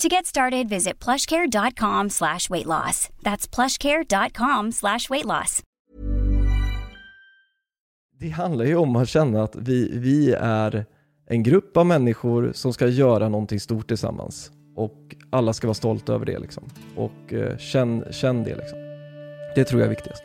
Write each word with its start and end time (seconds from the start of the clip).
To 0.00 0.08
get 0.08 0.26
started, 0.26 0.68
visit 0.68 1.04
plushcare.com 1.04 2.10
slash 2.10 2.50
weight 2.50 2.66
loss. 2.66 3.08
That's 3.22 3.46
plushcare.com 3.54 4.72
slash 4.72 5.10
weight 5.10 5.24
loss. 5.24 5.62
Det 8.20 8.28
handlar 8.28 8.64
ju 8.64 8.76
om 8.76 8.96
att 8.96 9.08
känna 9.08 9.42
att 9.42 9.56
vi, 9.56 9.98
vi 9.98 10.32
är 10.40 10.86
en 11.26 11.42
grupp 11.42 11.76
av 11.76 11.86
människor 11.86 12.52
som 12.54 12.72
ska 12.72 12.86
göra 12.86 13.28
någonting 13.28 13.60
stort 13.60 13.88
tillsammans. 13.88 14.50
Och 14.76 15.14
alla 15.30 15.52
ska 15.52 15.66
vara 15.66 15.74
stolta 15.74 16.12
över 16.12 16.26
det 16.26 16.38
liksom. 16.38 16.64
Och 16.96 17.32
eh, 17.32 17.58
känn, 17.58 18.04
känn 18.10 18.44
det 18.44 18.56
liksom. 18.56 18.78
Det 19.54 19.64
tror 19.64 19.80
jag 19.80 19.86
är 19.86 19.90
viktigast. 19.90 20.22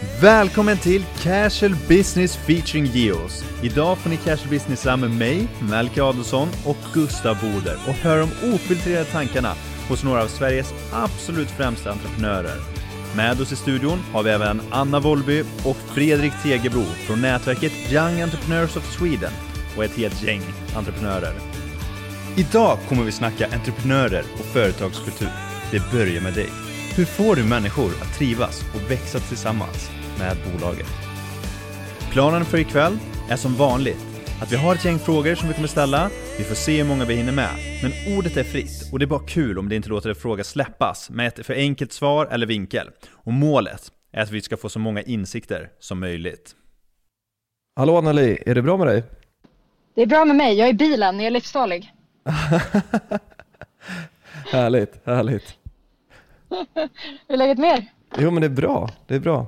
Välkommen 0.00 0.78
till 0.78 1.04
Casual 1.22 1.74
Business 1.88 2.36
featuring 2.36 2.84
Geos. 2.84 3.44
Idag 3.62 3.98
får 3.98 4.10
ni 4.10 4.16
Casual 4.16 4.50
Business 4.50 4.84
med 4.84 5.10
mig, 5.10 5.48
Melke 5.70 6.02
Adolfsson 6.02 6.48
och 6.66 6.76
Gustav 6.94 7.36
Boder 7.40 7.78
och 7.88 7.94
hör 7.94 8.18
de 8.18 8.54
ofiltrerade 8.54 9.04
tankarna 9.04 9.54
hos 9.88 10.04
några 10.04 10.22
av 10.22 10.26
Sveriges 10.26 10.74
absolut 10.92 11.50
främsta 11.50 11.90
entreprenörer. 11.90 12.56
Med 13.16 13.40
oss 13.40 13.52
i 13.52 13.56
studion 13.56 13.98
har 14.12 14.22
vi 14.22 14.30
även 14.30 14.60
Anna 14.70 15.00
Wollby 15.00 15.44
och 15.64 15.76
Fredrik 15.76 16.32
Tegebro 16.42 16.84
från 16.84 17.20
nätverket 17.20 17.92
Young 17.92 18.20
Entrepreneurs 18.20 18.76
of 18.76 18.92
Sweden 18.92 19.32
och 19.76 19.84
ett 19.84 19.96
helt 19.96 20.22
gäng 20.22 20.42
entreprenörer. 20.76 21.34
Idag 22.36 22.78
kommer 22.88 23.04
vi 23.04 23.12
snacka 23.12 23.46
entreprenörer 23.46 24.24
och 24.38 24.44
företagskultur. 24.44 25.32
Det 25.70 25.92
börjar 25.92 26.20
med 26.20 26.34
dig. 26.34 26.69
Hur 27.00 27.06
får 27.06 27.36
du 27.36 27.44
människor 27.44 27.90
att 28.02 28.18
trivas 28.18 28.64
och 28.74 28.90
växa 28.90 29.18
tillsammans 29.18 29.90
med 30.18 30.36
bolaget? 30.52 30.86
Planen 32.12 32.44
för 32.44 32.58
ikväll 32.58 32.98
är 33.30 33.36
som 33.36 33.54
vanligt 33.54 34.06
att 34.42 34.52
vi 34.52 34.56
har 34.56 34.74
ett 34.74 34.84
gäng 34.84 34.98
frågor 34.98 35.34
som 35.34 35.48
vi 35.48 35.54
kommer 35.54 35.68
ställa. 35.68 36.10
Vi 36.38 36.44
får 36.44 36.54
se 36.54 36.82
hur 36.82 36.88
många 36.88 37.04
vi 37.04 37.14
hinner 37.14 37.32
med. 37.32 37.50
Men 37.82 38.18
ordet 38.18 38.36
är 38.36 38.44
fritt 38.44 38.92
och 38.92 38.98
det 38.98 39.04
är 39.04 39.06
bara 39.06 39.26
kul 39.26 39.58
om 39.58 39.68
det 39.68 39.76
inte 39.76 39.88
låter 39.88 40.08
en 40.08 40.14
fråga 40.14 40.44
släppas 40.44 41.10
med 41.10 41.26
ett 41.26 41.46
för 41.46 41.54
enkelt 41.54 41.92
svar 41.92 42.26
eller 42.26 42.46
vinkel. 42.46 42.90
Och 43.10 43.32
målet 43.32 43.92
är 44.12 44.22
att 44.22 44.30
vi 44.30 44.42
ska 44.42 44.56
få 44.56 44.68
så 44.68 44.78
många 44.78 45.02
insikter 45.02 45.70
som 45.78 46.00
möjligt. 46.00 46.54
Hallå 47.76 47.96
Anneli, 47.96 48.42
är 48.46 48.54
det 48.54 48.62
bra 48.62 48.76
med 48.76 48.86
dig? 48.86 49.04
Det 49.94 50.02
är 50.02 50.06
bra 50.06 50.24
med 50.24 50.36
mig, 50.36 50.58
jag 50.58 50.68
är 50.68 50.72
i 50.72 50.74
bilen, 50.74 51.16
jag 51.16 51.26
är 51.26 51.30
livsfarlig. 51.30 51.92
härligt, 54.52 55.00
härligt. 55.04 55.59
Hur 57.28 57.34
är 57.34 57.36
läget 57.36 57.58
med 57.58 57.78
er? 57.78 57.92
Jo 58.18 58.30
men 58.30 58.40
det 58.40 58.46
är 58.46 58.50
bra, 58.50 58.90
det 59.06 59.14
är 59.14 59.20
bra. 59.20 59.46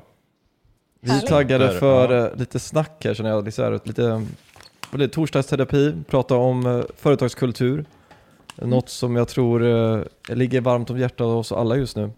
Vi 1.01 1.09
är 1.09 1.15
Härligt. 1.15 1.29
taggade 1.29 1.71
för 1.79 2.13
ja. 2.13 2.27
eh, 2.27 2.37
lite 2.37 2.59
snack 2.59 3.05
här 3.05 3.15
känner 3.15 3.31
jag, 3.31 3.45
lite, 3.45 3.57
så 3.57 3.63
här, 3.63 3.81
lite, 3.85 4.27
lite 4.93 5.15
torsdagsterapi, 5.15 5.95
prata 6.09 6.37
om 6.37 6.67
eh, 6.67 6.83
företagskultur. 6.97 7.85
Något 8.57 8.89
som 8.89 9.17
jag 9.17 9.29
tror 9.29 9.65
eh, 9.65 10.05
ligger 10.29 10.61
varmt 10.61 10.91
om 10.91 10.99
hjärtat 10.99 11.27
hos 11.27 11.53
alla 11.53 11.77
just 11.77 11.97
nu. 11.97 12.11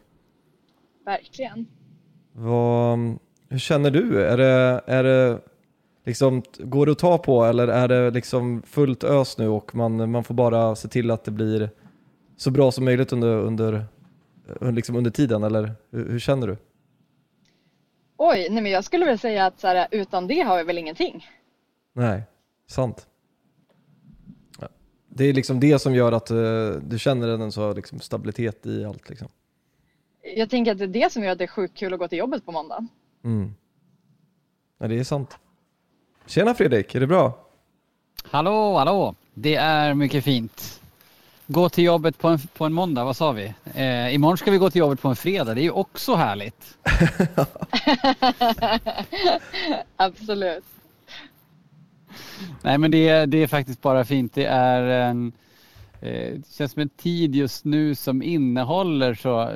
Verkligen. 1.05 1.66
Vad, 2.33 2.99
hur 3.49 3.59
känner 3.59 3.91
du? 3.91 4.25
Är 4.25 4.37
det, 4.37 4.81
är 4.87 5.05
det 5.05 5.39
liksom, 6.05 6.43
går 6.59 6.87
det 6.87 6.93
att 6.93 6.99
ta 6.99 7.19
på 7.19 7.45
eller 7.45 7.69
är 7.69 7.89
det 7.89 8.11
liksom 8.11 8.62
fullt 8.62 9.05
ös 9.05 9.39
nu 9.39 9.49
och 9.49 9.75
man, 9.75 10.11
man 10.11 10.25
får 10.25 10.34
bara 10.34 10.77
se 10.77 10.89
till 10.89 11.11
att 11.11 11.25
det 11.25 11.31
blir 11.31 11.71
så 12.37 12.51
bra 12.51 12.72
som 12.72 12.84
möjligt 12.84 13.12
under, 13.12 13.37
under, 13.37 13.84
liksom 14.60 14.97
under 14.97 15.10
tiden 15.10 15.43
eller 15.43 15.75
hur, 15.91 16.09
hur 16.10 16.19
känner 16.19 16.47
du? 16.47 16.56
Oj, 18.16 18.49
nej 18.50 18.62
men 18.62 18.72
jag 18.72 18.84
skulle 18.84 19.05
väl 19.05 19.19
säga 19.19 19.47
att 19.47 19.60
så 19.60 19.66
här, 19.66 19.88
utan 19.91 20.27
det 20.27 20.41
har 20.41 20.56
vi 20.56 20.62
väl 20.62 20.78
ingenting. 20.78 21.27
Nej, 21.93 22.22
sant. 22.66 23.06
Ja. 24.60 24.69
Det 25.09 25.25
är 25.25 25.33
liksom 25.33 25.60
det 25.60 25.78
som 25.78 25.94
gör 25.94 26.12
att 26.12 26.31
eh, 26.31 26.71
du 26.83 26.99
känner 26.99 27.28
en 27.28 27.53
så 27.53 27.72
liksom 27.72 28.00
stabilitet 28.00 28.66
i 28.66 28.84
allt 28.84 29.09
liksom. 29.09 29.28
Jag 30.37 30.50
tänker 30.50 30.72
att 30.72 30.78
det 30.78 30.84
är 30.84 30.88
det 30.88 31.12
som 31.12 31.25
gör 31.25 31.33
att 31.33 31.38
det 31.38 31.44
är 31.44 31.49
sjukt 31.49 31.78
kul 31.78 31.94
att 31.94 31.99
gå 31.99 32.09
till 32.09 32.19
jobbet 32.19 32.44
på 32.44 32.53
måndag. 32.53 32.87
Mm. 33.25 33.54
Ja, 34.78 34.88
det 34.88 34.99
är 34.99 35.04
sant. 35.04 35.38
Tjena 36.27 36.54
Fredrik, 36.54 36.94
är 36.94 37.00
det 37.00 37.06
bra? 37.06 37.47
Hallå, 38.25 38.77
hallå! 38.78 39.15
Det 39.34 39.54
är 39.54 39.94
mycket 39.94 40.25
fint. 40.25 40.81
Gå 41.47 41.69
till 41.69 41.84
jobbet 41.84 42.19
på 42.19 42.28
en, 42.28 42.38
på 42.38 42.65
en 42.65 42.72
måndag, 42.72 43.05
vad 43.05 43.16
sa 43.16 43.32
vi? 43.32 43.55
Eh, 43.75 44.15
imorgon 44.15 44.38
ska 44.38 44.50
vi 44.50 44.59
gå 44.59 44.71
till 44.71 44.78
jobbet 44.78 45.00
på 45.00 45.09
en 45.09 45.16
fredag, 45.16 45.55
det 45.55 45.60
är 45.60 45.62
ju 45.62 45.71
också 45.71 46.15
härligt. 46.15 46.78
Absolut. 49.97 50.65
Nej 52.62 52.78
men 52.78 52.91
det, 52.91 53.09
är- 53.09 53.27
det 53.27 53.43
är 53.43 53.47
faktiskt 53.47 53.83
bara 53.83 54.04
fint. 54.04 54.34
Det 54.34 54.44
är 54.47 54.83
en, 54.83 55.33
eh, 56.00 56.33
det 56.34 56.53
känns 56.53 56.72
som 56.72 56.83
en 56.83 56.88
tid 56.88 57.34
just 57.34 57.65
nu 57.65 57.94
som 57.94 58.22
innehåller 58.22 59.15
så, 59.15 59.50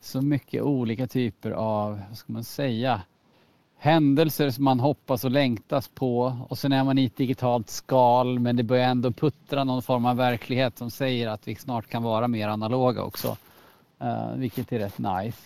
så 0.00 0.22
mycket 0.22 0.62
olika 0.62 1.06
typer 1.06 1.50
av, 1.50 2.00
vad 2.08 2.18
ska 2.18 2.32
man 2.32 2.44
säga, 2.44 3.02
händelser 3.86 4.50
som 4.50 4.64
man 4.64 4.80
hoppas 4.80 5.24
och 5.24 5.30
längtas 5.30 5.88
på 5.88 6.38
och 6.48 6.58
sen 6.58 6.72
är 6.72 6.84
man 6.84 6.98
i 6.98 7.04
ett 7.04 7.16
digitalt 7.16 7.70
skal 7.70 8.38
men 8.38 8.56
det 8.56 8.62
börjar 8.62 8.88
ändå 8.88 9.12
puttra 9.12 9.64
någon 9.64 9.82
form 9.82 10.06
av 10.06 10.16
verklighet 10.16 10.78
som 10.78 10.90
säger 10.90 11.28
att 11.28 11.48
vi 11.48 11.54
snart 11.54 11.86
kan 11.86 12.02
vara 12.02 12.28
mer 12.28 12.48
analoga 12.48 13.02
också. 13.02 13.36
Uh, 14.02 14.34
vilket 14.36 14.72
är 14.72 14.78
rätt 14.78 14.98
nice. 14.98 15.38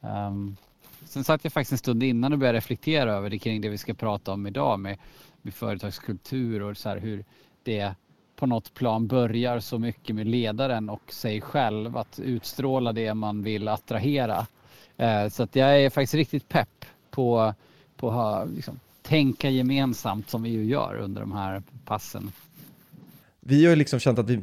Um, 0.00 0.56
sen 1.04 1.24
satt 1.24 1.44
jag 1.44 1.52
faktiskt 1.52 1.72
en 1.72 1.78
stund 1.78 2.02
innan 2.02 2.32
och 2.32 2.38
började 2.38 2.58
reflektera 2.58 3.12
över 3.12 3.30
det 3.30 3.38
kring 3.38 3.60
det 3.60 3.68
vi 3.68 3.78
ska 3.78 3.94
prata 3.94 4.32
om 4.32 4.46
idag 4.46 4.80
med, 4.80 4.98
med 5.42 5.54
företagskultur 5.54 6.62
och 6.62 6.76
så 6.76 6.88
här 6.88 6.96
hur 6.96 7.24
det 7.62 7.94
på 8.36 8.46
något 8.46 8.74
plan 8.74 9.06
börjar 9.06 9.60
så 9.60 9.78
mycket 9.78 10.16
med 10.16 10.26
ledaren 10.26 10.90
och 10.90 11.12
sig 11.12 11.40
själv 11.40 11.96
att 11.96 12.18
utstråla 12.18 12.92
det 12.92 13.14
man 13.14 13.42
vill 13.42 13.68
attrahera. 13.68 14.46
Uh, 15.02 15.28
så 15.28 15.42
att 15.42 15.56
jag 15.56 15.82
är 15.82 15.90
faktiskt 15.90 16.14
riktigt 16.14 16.48
pepp 16.48 16.84
på, 17.10 17.54
på 17.96 18.08
att 18.08 18.14
ha, 18.14 18.44
liksom, 18.44 18.80
tänka 19.02 19.50
gemensamt 19.50 20.30
som 20.30 20.42
vi 20.42 20.50
ju 20.50 20.64
gör 20.64 20.96
under 20.96 21.20
de 21.20 21.32
här 21.32 21.62
passen. 21.84 22.32
Vi 23.40 23.66
har 23.66 23.76
liksom 23.76 24.00
känt 24.00 24.18
att 24.18 24.30
vi, 24.30 24.40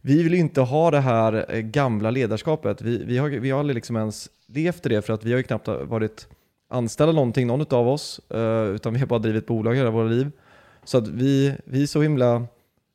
vi 0.00 0.22
vill 0.22 0.34
inte 0.34 0.60
ha 0.60 0.90
det 0.90 1.00
här 1.00 1.54
eh, 1.54 1.60
gamla 1.60 2.10
ledarskapet. 2.10 2.82
Vi, 2.82 3.04
vi, 3.04 3.18
har, 3.18 3.28
vi 3.28 3.50
har 3.50 3.58
aldrig 3.58 3.74
liksom 3.74 3.96
ens 3.96 4.28
levt 4.46 4.86
i 4.86 4.88
det 4.88 5.02
för 5.02 5.12
att 5.12 5.24
vi 5.24 5.30
har 5.30 5.36
ju 5.36 5.42
knappt 5.42 5.68
varit 5.68 6.28
anställda 6.68 7.12
någonting, 7.12 7.46
någon 7.46 7.66
av 7.70 7.88
oss, 7.88 8.20
eh, 8.30 8.62
utan 8.62 8.92
vi 8.92 8.98
har 8.98 9.06
bara 9.06 9.18
drivit 9.18 9.46
bolag 9.46 9.74
hela 9.74 9.90
våra 9.90 10.08
liv. 10.08 10.30
Så 10.84 10.98
att 10.98 11.08
vi, 11.08 11.54
vi 11.64 11.82
är 11.82 11.86
så 11.86 12.02
himla, 12.02 12.46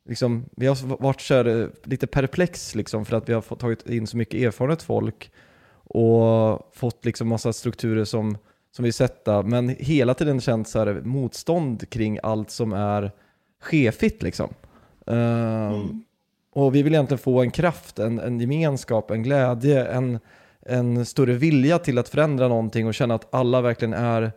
liksom, 0.08 0.44
vi 0.56 0.66
har 0.66 1.02
varit 1.02 1.20
så 1.20 1.34
här, 1.34 1.44
eh, 1.62 1.68
lite 1.84 2.06
perplex 2.06 2.74
liksom, 2.74 3.04
för 3.04 3.16
att 3.16 3.28
vi 3.28 3.32
har 3.32 3.40
fått, 3.40 3.60
tagit 3.60 3.88
in 3.88 4.06
så 4.06 4.16
mycket 4.16 4.40
erfarenhet 4.42 4.82
folk 4.82 5.30
och 5.84 6.70
fått 6.74 7.04
liksom 7.04 7.28
massa 7.28 7.52
strukturer 7.52 8.04
som, 8.04 8.38
som 8.76 8.84
vi 8.84 8.92
sätta, 8.92 9.42
men 9.42 9.68
hela 9.68 10.14
tiden 10.14 10.40
känt 10.40 10.68
så 10.68 10.78
här 10.78 11.00
motstånd 11.04 11.90
kring 11.90 12.18
allt 12.22 12.50
som 12.50 12.72
är 12.72 13.12
chefigt. 13.60 14.22
Liksom. 14.22 14.54
Uh, 15.10 15.16
mm. 15.16 16.04
Och 16.52 16.74
vi 16.74 16.82
vill 16.82 16.94
egentligen 16.94 17.18
få 17.18 17.42
en 17.42 17.50
kraft, 17.50 17.98
en, 17.98 18.18
en 18.18 18.40
gemenskap, 18.40 19.10
en 19.10 19.22
glädje, 19.22 19.84
en, 19.84 20.18
en 20.60 21.06
större 21.06 21.32
vilja 21.32 21.78
till 21.78 21.98
att 21.98 22.08
förändra 22.08 22.48
någonting 22.48 22.86
och 22.86 22.94
känna 22.94 23.14
att 23.14 23.34
alla 23.34 23.60
verkligen 23.60 23.94
är, 23.94 24.32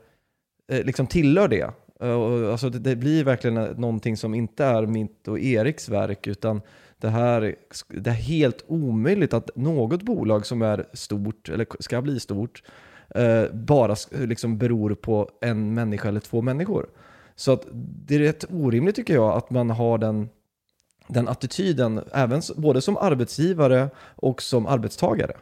eh, 0.71 0.83
liksom 0.83 1.07
tillhör 1.07 1.47
det. 1.47 1.71
Uh, 2.03 2.51
alltså 2.51 2.69
det, 2.69 2.79
det, 2.79 2.95
blir 2.95 3.23
verkligen 3.23 3.55
någonting 3.55 4.17
som 4.17 4.33
inte 4.33 4.65
är 4.65 4.85
mitt 4.85 5.27
och 5.27 5.39
Eriks 5.39 5.89
verk, 5.89 6.27
utan 6.27 6.61
det 6.97 7.09
här 7.09 7.55
det 7.87 8.09
är 8.09 8.13
helt 8.13 8.65
omöjligt 8.67 9.33
att 9.33 9.49
något 9.55 10.01
bolag 10.01 10.45
som 10.45 10.61
är 10.61 10.85
stort, 10.93 11.49
eller 11.49 11.67
ska 11.79 12.01
bli 12.01 12.19
stort, 12.19 12.63
eh, 13.15 13.43
bara 13.53 13.95
liksom 14.11 14.57
beror 14.57 14.95
på 14.95 15.29
en 15.41 15.73
människa 15.73 16.07
eller 16.07 16.19
två 16.19 16.41
människor. 16.41 16.89
Så 17.35 17.51
att 17.51 17.67
det 17.71 18.15
är 18.15 18.19
rätt 18.19 18.45
orimligt 18.49 18.95
tycker 18.95 19.13
jag 19.13 19.37
att 19.37 19.49
man 19.49 19.69
har 19.69 19.97
den, 19.97 20.29
den 21.07 21.27
attityden, 21.27 22.01
även, 22.11 22.41
både 22.55 22.81
som 22.81 22.97
arbetsgivare 22.97 23.89
och 24.15 24.41
som 24.41 24.65
arbetstagare. 24.65 25.33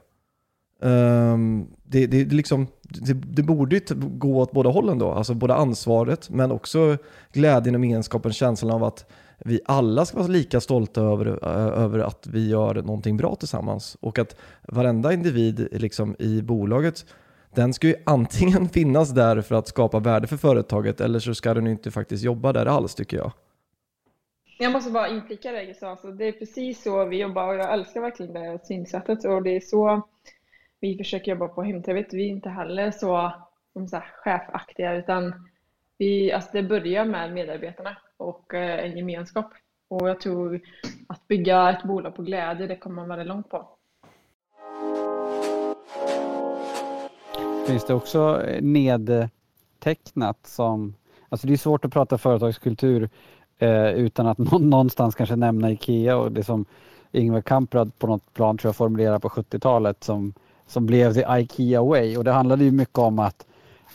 Um, 0.79 1.67
det, 1.83 2.07
det, 2.07 2.25
liksom, 2.25 2.67
det, 2.81 3.13
det, 3.13 3.43
borde 3.43 3.75
ju 3.75 3.81
gå 3.95 4.39
åt 4.39 4.51
båda 4.51 4.69
hållen 4.69 4.99
då, 4.99 5.11
alltså 5.11 5.33
både 5.33 5.55
ansvaret 5.55 6.29
men 6.29 6.51
också 6.51 6.97
glädjen 7.33 7.75
och 7.75 7.85
gemenskapen, 7.85 8.33
känslan 8.33 8.71
av 8.71 8.83
att 8.83 9.05
vi 9.39 9.59
alla 9.65 10.05
ska 10.05 10.17
vara 10.17 10.27
lika 10.27 10.61
stolta 10.61 11.01
över, 11.01 11.45
över 11.73 11.99
att 11.99 12.27
vi 12.27 12.49
gör 12.49 12.75
någonting 12.75 13.17
bra 13.17 13.35
tillsammans 13.35 13.97
och 13.99 14.19
att 14.19 14.35
varenda 14.61 15.13
individ 15.13 15.67
liksom, 15.71 16.15
i 16.19 16.41
bolaget 16.41 17.05
den 17.55 17.73
ska 17.73 17.87
ju 17.87 17.95
antingen 18.05 18.69
finnas 18.73 19.09
där 19.09 19.41
för 19.41 19.55
att 19.55 19.67
skapa 19.67 19.99
värde 19.99 20.27
för 20.27 20.37
företaget 20.37 21.01
eller 21.01 21.19
så 21.19 21.35
ska 21.35 21.53
den 21.53 21.67
inte 21.67 21.91
faktiskt 21.91 22.23
jobba 22.23 22.53
där 22.53 22.65
alls 22.65 22.95
tycker 22.95 23.17
jag. 23.17 23.31
Jag 24.59 24.71
måste 24.71 24.91
bara 24.91 25.07
inflika 25.07 25.51
det 25.51 25.65
Gustav, 25.65 25.89
alltså, 25.89 26.11
det 26.11 26.25
är 26.25 26.31
precis 26.31 26.83
så 26.83 27.05
vi 27.05 27.17
jobbar 27.17 27.47
och 27.47 27.55
jag 27.55 27.73
älskar 27.73 28.01
verkligen 28.01 28.33
det 28.33 28.65
synsättet 28.65 29.25
och 29.25 29.43
det 29.43 29.55
är 29.55 29.59
så 29.59 30.07
vi 30.79 30.97
försöker 30.97 31.31
jobba 31.31 31.47
på 31.47 31.63
Hemtv. 31.63 32.03
Vi 32.11 32.25
är 32.25 32.29
inte 32.29 32.49
heller 32.49 32.91
så, 32.91 33.33
som 33.73 33.87
så 33.87 33.95
här, 33.95 34.05
chefaktiga 34.23 34.93
utan 34.93 35.33
vi, 35.97 36.31
alltså 36.31 36.49
det 36.53 36.63
börjar 36.63 37.05
med 37.05 37.33
medarbetarna 37.33 37.97
och 38.17 38.53
eh, 38.53 38.85
en 38.85 38.97
gemenskap. 38.97 39.53
Och 39.87 40.09
jag 40.09 40.19
tror 40.19 40.61
att 41.07 41.27
bygga 41.27 41.69
ett 41.69 41.83
bolag 41.83 42.15
på 42.15 42.21
glädje, 42.21 42.67
det 42.67 42.75
kommer 42.75 42.95
man 42.95 43.09
väldigt 43.09 43.27
långt 43.27 43.49
på. 43.49 43.74
Finns 47.65 47.85
det 47.85 47.93
också 47.93 48.41
eh, 48.47 48.61
nedtecknat 48.61 50.37
som, 50.47 50.93
alltså 51.29 51.47
det 51.47 51.53
är 51.53 51.57
svårt 51.57 51.85
att 51.85 51.93
prata 51.93 52.17
företagskultur 52.17 53.09
eh, 53.57 53.89
utan 53.89 54.27
att 54.27 54.37
någonstans 54.61 55.15
kanske 55.15 55.35
nämna 55.35 55.71
IKEA 55.71 56.17
och 56.17 56.31
det 56.31 56.43
som 56.43 56.65
Ingvar 57.11 57.41
Kamprad 57.41 57.99
på 57.99 58.07
något 58.07 58.33
plan 58.33 58.57
tror 58.57 58.69
jag 58.69 58.75
formulerade 58.75 59.19
på 59.19 59.29
70-talet 59.29 60.03
som, 60.03 60.33
som 60.67 60.85
blev 60.85 61.13
the 61.13 61.25
IKEA 61.29 61.83
way 61.83 62.17
och 62.17 62.23
det 62.23 62.31
handlade 62.31 62.63
ju 62.63 62.71
mycket 62.71 62.97
om 62.97 63.19
att 63.19 63.45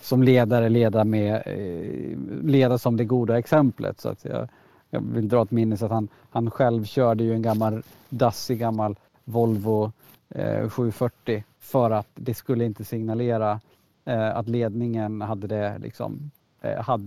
som 0.01 0.23
ledare 0.23 0.69
leda, 0.69 1.05
med, 1.05 1.43
eh, 1.47 2.19
leda 2.43 2.79
som 2.79 2.97
det 2.97 3.05
goda 3.05 3.39
exemplet. 3.39 4.01
Så 4.01 4.09
att 4.09 4.25
jag, 4.25 4.49
jag 4.91 5.01
vill 5.01 5.29
dra 5.29 5.43
ett 5.43 5.51
minne 5.51 5.77
så 5.77 5.85
att 5.85 5.91
han, 5.91 6.09
han 6.31 6.51
själv 6.51 6.85
körde 6.85 7.25
ju 7.25 7.35
en 7.35 7.43
gammal 7.43 7.83
dassig 8.09 8.59
gammal 8.59 8.97
Volvo 9.25 9.93
eh, 10.29 10.69
740 10.69 11.45
för 11.61 11.91
att 11.91 12.09
det 12.15 12.35
skulle 12.35 12.65
inte 12.65 12.85
signalera 12.85 13.61
eh, 14.05 14.37
att 14.37 14.49
ledningen 14.49 15.21
hade 15.21 15.47
det 15.47 15.79
liksom, 15.79 16.31
eh, 16.61 16.83
hade, 16.83 17.07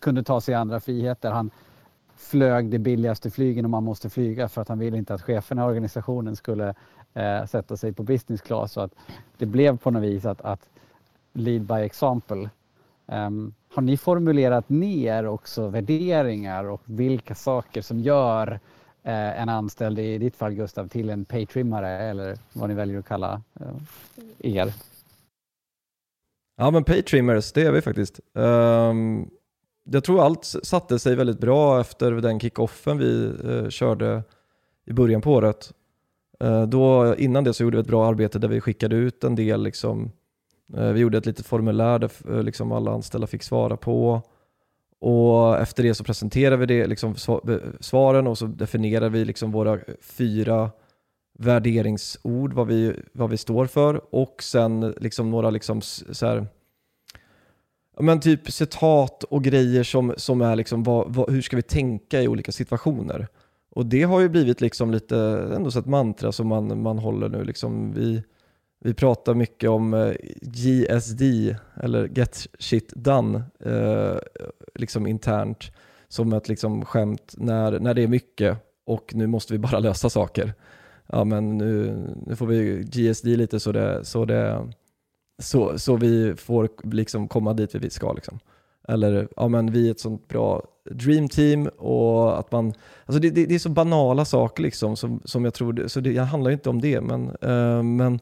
kunde 0.00 0.22
ta 0.22 0.40
sig 0.40 0.54
andra 0.54 0.80
friheter. 0.80 1.30
Han 1.30 1.50
flög 2.16 2.70
de 2.70 2.78
billigaste 2.78 3.30
flygen 3.30 3.64
om 3.64 3.70
man 3.70 3.84
måste 3.84 4.10
flyga 4.10 4.48
för 4.48 4.62
att 4.62 4.68
han 4.68 4.78
ville 4.78 4.96
inte 4.96 5.14
att 5.14 5.22
cheferna 5.22 5.62
i 5.62 5.64
organisationen 5.64 6.36
skulle 6.36 6.74
eh, 7.14 7.46
sätta 7.46 7.76
sig 7.76 7.92
på 7.92 8.02
business 8.02 8.40
class. 8.40 8.72
Så 8.72 8.80
att 8.80 8.94
det 9.38 9.46
blev 9.46 9.78
på 9.78 9.90
något 9.90 10.02
vis 10.02 10.24
att, 10.24 10.40
att 10.40 10.68
lead 11.32 11.62
by 11.62 11.74
example. 11.74 12.50
Um, 13.06 13.54
har 13.74 13.82
ni 13.82 13.96
formulerat 13.96 14.68
ner 14.68 15.26
också 15.26 15.68
värderingar 15.68 16.64
och 16.64 16.82
vilka 16.84 17.34
saker 17.34 17.82
som 17.82 18.00
gör 18.00 18.60
eh, 19.04 19.40
en 19.40 19.48
anställd, 19.48 19.98
i 19.98 20.18
ditt 20.18 20.36
fall 20.36 20.54
Gustav, 20.54 20.88
till 20.88 21.10
en 21.10 21.24
paytrimmare 21.24 21.88
eller 21.88 22.38
vad 22.52 22.68
ni 22.68 22.74
väljer 22.74 22.98
att 22.98 23.08
kalla 23.08 23.42
eh, 23.60 24.56
er? 24.56 24.72
Ja 26.56 26.70
men 26.70 26.84
paytrimmers, 26.84 27.52
det 27.52 27.62
är 27.62 27.72
vi 27.72 27.80
faktiskt. 27.80 28.20
Um, 28.32 29.30
jag 29.84 30.04
tror 30.04 30.24
allt 30.24 30.44
satte 30.44 30.98
sig 30.98 31.16
väldigt 31.16 31.40
bra 31.40 31.80
efter 31.80 32.12
den 32.12 32.40
kickoffen 32.40 32.98
vi 32.98 33.32
uh, 33.44 33.68
körde 33.68 34.22
i 34.86 34.92
början 34.92 35.20
på 35.20 35.32
året. 35.32 35.72
Uh, 36.44 36.62
då, 36.62 37.14
innan 37.16 37.44
det 37.44 37.54
så 37.54 37.62
gjorde 37.62 37.76
vi 37.76 37.80
ett 37.80 37.86
bra 37.86 38.06
arbete 38.06 38.38
där 38.38 38.48
vi 38.48 38.60
skickade 38.60 38.96
ut 38.96 39.24
en 39.24 39.34
del 39.34 39.62
liksom, 39.62 40.10
eh, 40.76 40.88
vi 40.88 41.00
gjorde 41.00 41.18
ett 41.18 41.26
litet 41.26 41.46
formulär 41.46 41.98
där 41.98 42.42
liksom 42.42 42.72
alla 42.72 42.90
anställda 42.90 43.26
fick 43.26 43.42
svara 43.42 43.76
på. 43.76 44.22
Och 45.06 45.58
efter 45.58 45.82
det 45.82 45.94
så 45.94 46.04
presenterar 46.04 46.56
vi 46.56 46.66
det, 46.66 46.86
liksom, 46.86 47.14
eh, 47.28 47.56
svaren 47.80 48.26
och 48.26 48.38
så 48.38 48.46
definierar 48.46 49.08
vi 49.08 49.24
liksom 49.24 49.52
våra 49.52 49.78
fyra 50.00 50.70
värderingsord, 51.38 52.52
vad 52.52 52.66
vi, 52.66 52.92
vad 53.12 53.30
vi 53.30 53.36
står 53.36 53.66
för 53.66 54.14
och 54.14 54.42
sen 54.42 54.94
liksom 55.00 55.30
några 55.30 55.50
liksom 55.50 55.80
så 55.80 56.26
här, 56.26 56.46
men 58.00 58.20
typ 58.20 58.52
citat 58.52 59.24
och 59.24 59.44
grejer 59.44 59.82
som, 59.82 60.14
som 60.16 60.40
är 60.40 60.56
liksom 60.56 60.82
vad, 60.82 61.14
vad, 61.14 61.30
hur 61.30 61.42
ska 61.42 61.56
vi 61.56 61.62
tänka 61.62 62.22
i 62.22 62.28
olika 62.28 62.52
situationer. 62.52 63.26
Och 63.70 63.86
det 63.86 64.02
har 64.02 64.20
ju 64.20 64.28
blivit 64.28 64.60
liksom 64.60 64.90
lite 64.90 65.18
ändå 65.56 65.70
så 65.70 65.78
ett 65.78 65.86
mantra 65.86 66.32
som 66.32 66.48
man, 66.48 66.82
man 66.82 66.98
håller 66.98 67.28
nu. 67.28 67.44
Liksom 67.44 67.92
vi, 67.92 68.22
vi 68.84 68.94
pratar 68.94 69.34
mycket 69.34 69.70
om 69.70 69.94
eh, 69.94 70.14
GSD, 70.42 71.22
eller 71.76 72.08
Get 72.08 72.46
Shit 72.58 72.92
Done, 72.96 73.42
eh, 73.60 74.16
liksom 74.74 75.06
internt, 75.06 75.72
som 76.08 76.32
ett 76.32 76.48
liksom 76.48 76.84
skämt 76.84 77.34
när, 77.36 77.78
när 77.80 77.94
det 77.94 78.02
är 78.02 78.08
mycket 78.08 78.58
och 78.86 79.14
nu 79.14 79.26
måste 79.26 79.52
vi 79.52 79.58
bara 79.58 79.78
lösa 79.88 80.10
saker. 80.10 80.52
Ja 81.06 81.24
men 81.24 81.58
nu, 81.58 81.96
nu 82.26 82.36
får 82.36 82.46
vi 82.46 82.82
GSD 82.82 83.26
lite 83.26 83.60
så, 83.60 83.72
det, 83.72 84.04
så, 84.04 84.24
det, 84.24 84.68
så, 85.38 85.78
så 85.78 85.96
vi 85.96 86.34
får 86.36 86.68
liksom 86.82 87.28
komma 87.28 87.52
dit 87.52 87.74
vi 87.74 87.90
ska. 87.90 88.12
Liksom. 88.12 88.38
Eller 88.88 89.28
ja 89.36 89.48
men 89.48 89.72
vi 89.72 89.86
är 89.86 89.90
ett 89.90 90.00
sånt 90.00 90.28
bra 90.28 90.62
dream 90.90 91.28
team 91.28 91.66
och 91.66 92.38
att 92.38 92.52
man, 92.52 92.74
alltså 93.06 93.20
det, 93.20 93.30
det, 93.30 93.46
det 93.46 93.54
är 93.54 93.58
så 93.58 93.68
banala 93.68 94.24
saker 94.24 94.62
liksom 94.62 94.96
som, 94.96 95.20
som 95.24 95.44
jag 95.44 95.54
tror, 95.54 95.88
så 95.88 96.00
det 96.00 96.16
handlar 96.16 96.50
ju 96.50 96.54
inte 96.54 96.70
om 96.70 96.80
det 96.80 97.00
men, 97.00 97.36
eh, 97.42 97.82
men 97.82 98.20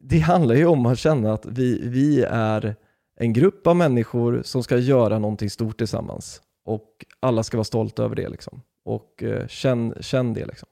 det 0.00 0.18
handlar 0.18 0.54
ju 0.54 0.66
om 0.66 0.86
att 0.86 0.98
känna 0.98 1.32
att 1.32 1.46
vi, 1.46 1.88
vi 1.88 2.22
är 2.30 2.76
en 3.16 3.32
grupp 3.32 3.66
av 3.66 3.76
människor 3.76 4.42
som 4.44 4.62
ska 4.62 4.78
göra 4.78 5.18
någonting 5.18 5.50
stort 5.50 5.78
tillsammans. 5.78 6.42
Och 6.64 7.04
alla 7.20 7.42
ska 7.42 7.56
vara 7.56 7.64
stolta 7.64 8.04
över 8.04 8.16
det. 8.16 8.28
Liksom. 8.28 8.60
Och 8.84 9.22
eh, 9.22 9.46
känn, 9.46 9.94
känn 10.00 10.34
det. 10.34 10.46
Liksom. 10.46 10.68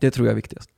Det 0.00 0.10
tror 0.10 0.26
jag 0.26 0.32
är 0.32 0.36
viktigast. 0.36 0.70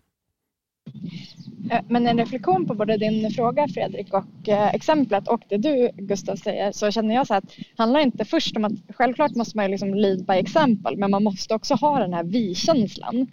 Eh, 1.70 1.80
men 1.88 2.06
en 2.06 2.18
reflektion 2.18 2.66
på 2.66 2.74
både 2.74 2.96
din 2.96 3.30
fråga 3.30 3.68
Fredrik 3.68 4.14
och 4.14 4.48
eh, 4.48 4.74
exemplet 4.74 5.28
och 5.28 5.42
det 5.48 5.56
du 5.56 5.90
Gustav 5.94 6.36
säger 6.36 6.72
så 6.72 6.90
känner 6.90 7.14
jag 7.14 7.26
så 7.26 7.34
att 7.34 7.48
det 7.48 7.64
handlar 7.76 8.00
inte 8.00 8.24
först 8.24 8.56
om 8.56 8.64
att 8.64 8.72
självklart 8.94 9.34
måste 9.34 9.56
man 9.56 9.64
ju 9.64 9.70
liksom 9.70 9.94
lead 9.94 10.26
by 10.26 10.34
example 10.34 10.96
men 10.96 11.10
man 11.10 11.24
måste 11.24 11.54
också 11.54 11.74
ha 11.74 11.98
den 11.98 12.14
här 12.14 12.24
vi-känslan. 12.24 13.26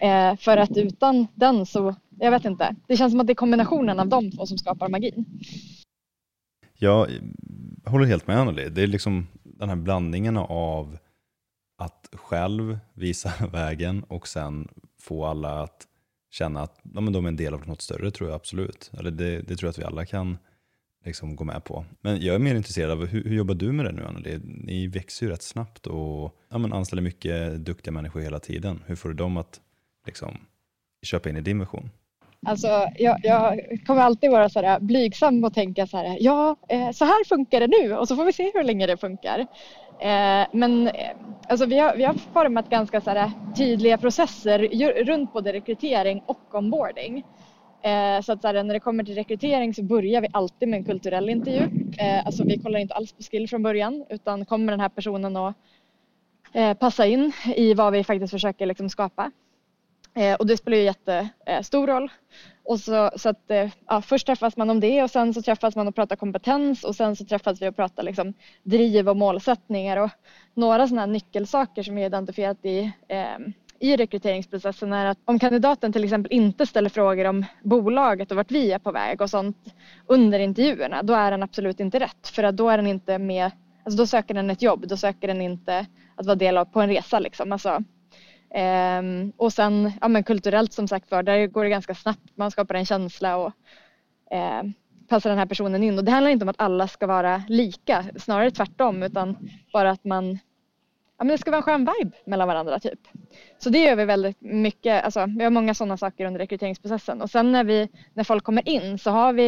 Eh, 0.00 0.36
för 0.36 0.56
att 0.56 0.76
utan 0.76 1.26
den 1.34 1.66
så, 1.66 1.94
jag 2.20 2.30
vet 2.30 2.44
inte, 2.44 2.76
det 2.88 2.96
känns 2.96 3.12
som 3.12 3.20
att 3.20 3.26
det 3.26 3.32
är 3.32 3.34
kombinationen 3.34 4.00
av 4.00 4.08
de 4.08 4.30
två 4.30 4.46
som 4.46 4.58
skapar 4.58 4.88
magin. 4.88 5.24
Jag 6.78 7.08
håller 7.84 8.06
helt 8.06 8.26
med 8.26 8.36
Anneli. 8.38 8.68
Det 8.68 8.82
är 8.82 8.86
liksom 8.86 9.26
den 9.42 9.68
här 9.68 9.76
blandningen 9.76 10.36
av 10.36 10.98
att 11.78 12.08
själv 12.12 12.78
visa 12.94 13.32
vägen 13.52 14.04
och 14.08 14.28
sen 14.28 14.68
få 14.98 15.24
alla 15.24 15.62
att 15.62 15.86
känna 16.30 16.62
att 16.62 16.80
ja, 16.94 17.00
men 17.00 17.12
de 17.12 17.24
är 17.24 17.28
en 17.28 17.36
del 17.36 17.54
av 17.54 17.68
något 17.68 17.82
större 17.82 18.10
tror 18.10 18.28
jag 18.28 18.36
absolut. 18.36 18.90
Eller 18.98 19.10
det, 19.10 19.40
det 19.40 19.56
tror 19.56 19.66
jag 19.66 19.70
att 19.70 19.78
vi 19.78 19.84
alla 19.84 20.06
kan 20.06 20.38
liksom 21.04 21.36
gå 21.36 21.44
med 21.44 21.64
på. 21.64 21.84
Men 22.00 22.20
jag 22.20 22.34
är 22.34 22.38
mer 22.38 22.54
intresserad 22.54 22.90
av 22.90 23.06
hur, 23.06 23.24
hur 23.24 23.36
jobbar 23.36 23.54
du 23.54 23.72
med 23.72 23.84
det 23.84 23.92
nu 23.92 24.04
Anneli? 24.04 24.40
Ni 24.44 24.86
växer 24.86 25.26
ju 25.26 25.32
rätt 25.32 25.42
snabbt 25.42 25.86
och 25.86 26.36
ja, 26.48 26.58
men 26.58 26.72
anställer 26.72 27.02
mycket 27.02 27.64
duktiga 27.64 27.92
människor 27.92 28.20
hela 28.20 28.38
tiden. 28.38 28.82
Hur 28.86 28.96
får 28.96 29.08
du 29.08 29.14
dem 29.14 29.36
att 29.36 29.60
liksom, 30.06 30.38
köpa 31.02 31.28
in 31.28 31.36
i 31.36 31.40
din 31.40 31.58
vision? 31.58 31.90
Alltså, 32.46 32.88
jag, 32.98 33.16
jag 33.22 33.60
kommer 33.86 34.00
alltid 34.02 34.30
vara 34.30 34.48
så 34.48 34.60
här 34.62 34.80
blygsam 34.80 35.44
och 35.44 35.54
tänka 35.54 35.86
så 35.86 35.96
här, 35.96 36.16
ja, 36.20 36.56
eh, 36.68 36.90
så 36.90 37.04
här 37.04 37.24
funkar 37.24 37.60
det 37.60 37.66
nu 37.66 37.96
och 37.96 38.08
så 38.08 38.16
får 38.16 38.24
vi 38.24 38.32
se 38.32 38.50
hur 38.54 38.62
länge 38.64 38.86
det 38.86 38.96
funkar. 38.96 39.38
Eh, 40.02 40.46
men 40.52 40.86
eh, 40.88 40.92
alltså, 41.48 41.66
vi, 41.66 41.78
har, 41.78 41.96
vi 41.96 42.04
har 42.04 42.14
format 42.14 42.68
ganska 42.68 43.00
så 43.00 43.10
här, 43.10 43.32
tydliga 43.56 43.98
processer 43.98 44.58
runt 45.04 45.32
både 45.32 45.52
rekrytering 45.52 46.22
och 46.26 46.54
onboarding. 46.54 47.24
Så 48.22 48.32
att 48.32 48.40
så 48.42 48.46
här, 48.48 48.64
när 48.64 48.74
det 48.74 48.80
kommer 48.80 49.04
till 49.04 49.14
rekrytering 49.14 49.74
så 49.74 49.82
börjar 49.82 50.20
vi 50.20 50.28
alltid 50.32 50.68
med 50.68 50.78
en 50.78 50.84
kulturell 50.84 51.28
intervju. 51.28 51.68
Alltså 52.24 52.44
vi 52.44 52.58
kollar 52.58 52.80
inte 52.80 52.94
alls 52.94 53.12
på 53.12 53.22
skill 53.22 53.48
från 53.48 53.62
början 53.62 54.06
utan 54.10 54.46
kommer 54.46 54.72
den 54.72 54.80
här 54.80 54.88
personen 54.88 55.36
att 55.36 55.56
passa 56.78 57.06
in 57.06 57.32
i 57.56 57.74
vad 57.74 57.92
vi 57.92 58.04
faktiskt 58.04 58.30
försöker 58.30 58.66
liksom 58.66 58.88
skapa. 58.90 59.32
Eh, 60.14 60.34
och 60.34 60.46
det 60.46 60.56
spelar 60.56 60.76
ju 60.76 60.84
jättestor 60.84 61.88
eh, 61.88 61.94
roll. 61.94 62.10
Och 62.64 62.80
så, 62.80 63.10
så 63.16 63.28
att, 63.28 63.50
eh, 63.50 63.70
ja, 63.86 64.02
först 64.02 64.26
träffas 64.26 64.56
man 64.56 64.70
om 64.70 64.80
det 64.80 65.02
och 65.02 65.10
sen 65.10 65.34
så 65.34 65.42
träffas 65.42 65.76
man 65.76 65.88
och 65.88 65.94
pratar 65.94 66.16
kompetens 66.16 66.84
och 66.84 66.96
sen 66.96 67.16
så 67.16 67.24
träffas 67.24 67.62
vi 67.62 67.68
och 67.68 67.76
pratar 67.76 68.02
liksom 68.02 68.34
driv 68.62 69.08
och 69.08 69.16
målsättningar 69.16 69.96
och 69.96 70.10
några 70.54 70.88
sådana 70.88 71.02
här 71.02 71.06
nyckelsaker 71.06 71.82
som 71.82 71.94
vi 71.94 72.04
identifierat 72.04 72.64
i 72.64 72.92
eh, 73.08 73.38
i 73.82 73.96
rekryteringsprocessen 73.96 74.92
är 74.92 75.06
att 75.06 75.18
om 75.24 75.38
kandidaten 75.38 75.92
till 75.92 76.04
exempel 76.04 76.32
inte 76.32 76.66
ställer 76.66 76.90
frågor 76.90 77.24
om 77.24 77.44
bolaget 77.62 78.30
och 78.30 78.36
vart 78.36 78.50
vi 78.50 78.72
är 78.72 78.78
på 78.78 78.92
väg 78.92 79.20
och 79.20 79.30
sånt 79.30 79.74
under 80.06 80.38
intervjuerna, 80.38 81.02
då 81.02 81.14
är 81.14 81.30
den 81.30 81.42
absolut 81.42 81.80
inte 81.80 81.98
rätt. 81.98 82.28
För 82.28 82.42
att 82.42 82.56
då 82.56 82.68
är 82.68 82.76
den 82.76 82.86
inte 82.86 83.18
med, 83.18 83.50
alltså 83.84 83.98
då 83.98 84.06
söker 84.06 84.34
den 84.34 84.50
ett 84.50 84.62
jobb, 84.62 84.88
då 84.88 84.96
söker 84.96 85.28
den 85.28 85.40
inte 85.40 85.86
att 86.16 86.26
vara 86.26 86.36
del 86.36 86.58
av 86.58 86.64
på 86.64 86.80
en 86.80 86.88
resa 86.88 87.18
liksom. 87.18 87.52
Alltså, 87.52 87.82
Ehm, 88.54 89.32
och 89.36 89.52
sen 89.52 89.92
ja, 90.00 90.08
men 90.08 90.24
kulturellt 90.24 90.72
som 90.72 90.88
sagt 90.88 91.10
var, 91.10 91.22
där 91.22 91.46
går 91.46 91.64
det 91.64 91.70
ganska 91.70 91.94
snabbt. 91.94 92.36
Man 92.36 92.50
skapar 92.50 92.74
en 92.74 92.86
känsla 92.86 93.36
och 93.36 93.52
eh, 94.30 94.62
passar 95.08 95.30
den 95.30 95.38
här 95.38 95.46
personen 95.46 95.82
in. 95.82 95.98
Och 95.98 96.04
det 96.04 96.12
handlar 96.12 96.30
inte 96.30 96.44
om 96.44 96.48
att 96.48 96.60
alla 96.60 96.88
ska 96.88 97.06
vara 97.06 97.42
lika, 97.48 98.04
snarare 98.16 98.50
tvärtom, 98.50 99.02
utan 99.02 99.36
bara 99.72 99.90
att 99.90 100.04
man 100.04 100.38
Ja, 101.20 101.24
men 101.24 101.32
det 101.32 101.38
ska 101.38 101.50
vara 101.50 101.58
en 101.58 101.62
skön 101.62 101.88
vibe 101.98 102.16
mellan 102.24 102.48
varandra 102.48 102.78
typ. 102.78 103.00
Så 103.58 103.70
det 103.70 103.78
gör 103.78 103.96
vi 103.96 104.04
väldigt 104.04 104.40
mycket, 104.40 105.04
alltså 105.04 105.26
vi 105.38 105.44
har 105.44 105.50
många 105.50 105.74
sådana 105.74 105.96
saker 105.96 106.26
under 106.26 106.40
rekryteringsprocessen 106.40 107.22
och 107.22 107.30
sen 107.30 107.52
när 107.52 107.64
vi, 107.64 107.88
när 108.14 108.24
folk 108.24 108.44
kommer 108.44 108.68
in 108.68 108.98
så 108.98 109.10
har 109.10 109.32
vi, 109.32 109.46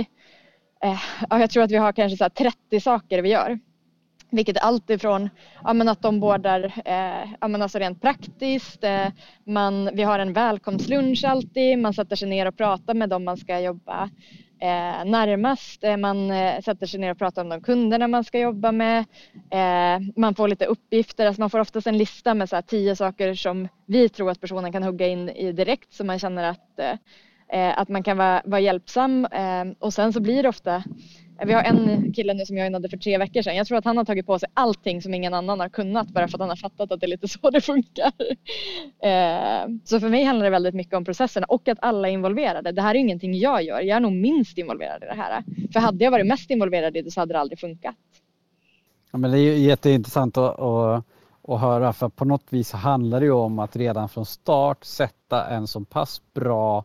eh, 0.82 1.00
jag 1.30 1.50
tror 1.50 1.62
att 1.62 1.71
vi 1.71 1.76
har 1.76 1.92
kanske 1.92 2.16
så 2.16 2.30
30 2.30 2.80
saker 2.80 3.23
vi 3.23 3.28
gör. 3.28 3.59
Vilket 4.33 4.57
är 4.57 4.61
allt 4.61 4.91
ifrån 4.91 5.31
ja, 5.65 5.73
men 5.73 5.89
att 5.89 6.03
de 6.03 6.21
bådar 6.21 6.73
eh, 6.85 7.33
ja, 7.41 7.49
men 7.49 7.62
alltså 7.62 7.79
rent 7.79 8.03
praktiskt. 8.03 8.85
Eh, 8.85 9.07
man, 9.45 9.91
vi 9.95 10.03
har 10.03 10.19
en 10.19 10.33
välkomstlunch 10.33 11.25
alltid. 11.25 11.79
Man 11.79 11.95
sätter 11.95 12.17
sig 12.17 12.29
ner 12.29 12.49
och 12.49 12.57
pratar 12.57 12.95
med 12.95 13.09
dem 13.09 13.25
man 13.25 13.37
ska 13.37 13.61
jobba 13.61 14.11
eh, 14.62 15.05
närmast. 15.05 15.85
Eh, 15.85 15.97
man 15.97 16.31
eh, 16.31 16.61
sätter 16.61 16.87
sig 16.87 17.01
ner 17.01 17.11
och 17.11 17.19
pratar 17.19 17.43
om 17.43 17.49
de 17.49 17.61
kunderna 17.61 18.09
man 18.09 18.25
ska 18.25 18.39
jobba 18.39 18.73
med. 18.73 18.99
Eh, 19.51 20.01
man 20.17 20.35
får 20.35 20.49
lite 20.49 20.67
uppgifter. 20.67 21.27
Alltså 21.27 21.43
man 21.43 21.51
får 21.51 21.61
oftast 21.61 21.87
en 21.87 21.99
lista 21.99 22.35
med 22.35 22.49
så 22.49 22.57
här, 22.57 22.62
tio 22.62 22.97
saker 22.97 23.35
som 23.35 23.69
vi 23.87 24.09
tror 24.09 24.31
att 24.31 24.41
personen 24.41 24.73
kan 24.73 24.83
hugga 24.83 25.07
in 25.07 25.29
i 25.29 25.53
direkt 25.53 25.93
så 25.93 26.05
man 26.05 26.19
känner 26.19 26.45
att, 26.45 26.79
eh, 27.49 27.79
att 27.79 27.89
man 27.89 28.03
kan 28.03 28.17
vara, 28.17 28.43
vara 28.45 28.61
hjälpsam. 28.61 29.25
Eh, 29.25 29.65
och 29.79 29.95
sen 29.95 30.12
så 30.12 30.21
blir 30.21 30.43
det 30.43 30.49
ofta 30.49 30.83
Eh, 31.42 31.46
vi 31.46 31.52
har 31.52 31.62
en 31.62 32.12
kille 32.12 32.34
nu 32.34 32.46
som 32.46 32.56
jag 32.56 32.64
joinade 32.64 32.88
för 32.88 32.96
tre 32.96 33.18
veckor 33.18 33.42
sedan. 33.42 33.56
Jag 33.56 33.66
tror 33.66 33.78
att 33.78 33.84
han 33.84 33.96
har 33.96 34.04
tagit 34.04 34.26
på 34.26 34.38
sig 34.38 34.49
allting 34.54 35.02
som 35.02 35.14
ingen 35.14 35.34
annan 35.34 35.61
har 35.61 35.68
kunnat 35.68 36.08
bara 36.08 36.28
för 36.28 36.37
att 36.37 36.40
han 36.40 36.49
har 36.49 36.56
fattat 36.56 36.92
att 36.92 37.00
det 37.00 37.06
är 37.06 37.08
lite 37.08 37.28
så 37.42 37.50
det 37.50 37.61
funkar. 37.61 38.12
Eh, 39.02 39.68
så 39.84 40.00
för 40.00 40.08
mig 40.08 40.25
handlar 40.25 40.44
det 40.44 40.50
väldigt 40.50 40.75
mycket 40.75 40.94
om 40.94 41.04
processerna 41.04 41.46
och 41.46 41.68
att 41.68 41.78
alla 41.82 42.08
är 42.08 42.12
involverade. 42.12 42.72
Det 42.72 42.82
här 42.82 42.94
är 42.94 42.99
ingenting 42.99 43.38
jag 43.38 43.62
gör. 43.62 43.80
Jag 43.80 43.96
är 43.96 44.00
nog 44.00 44.12
minst 44.12 44.58
involverad 44.58 45.02
i 45.02 45.06
det 45.06 45.14
här. 45.14 45.44
För 45.72 45.80
hade 45.80 46.04
jag 46.04 46.11
varit 46.11 46.26
mest 46.26 46.50
involverad 46.50 46.96
i 46.96 47.02
det 47.02 47.11
så 47.11 47.20
hade 47.20 47.34
det 47.34 47.38
aldrig 47.38 47.58
funkat. 47.58 47.96
Ja, 49.11 49.18
men 49.18 49.30
det 49.30 49.38
är 49.38 49.56
jätteintressant 49.56 50.37
att, 50.37 50.61
att, 50.61 51.04
att 51.49 51.61
höra 51.61 51.92
för 51.92 52.08
på 52.08 52.25
något 52.25 52.46
vis 52.50 52.72
handlar 52.72 53.20
det 53.20 53.26
ju 53.26 53.32
om 53.32 53.58
att 53.58 53.76
redan 53.76 54.08
från 54.08 54.26
start 54.26 54.84
sätta 54.84 55.46
en 55.46 55.66
så 55.66 55.80
pass 55.80 56.22
bra 56.34 56.84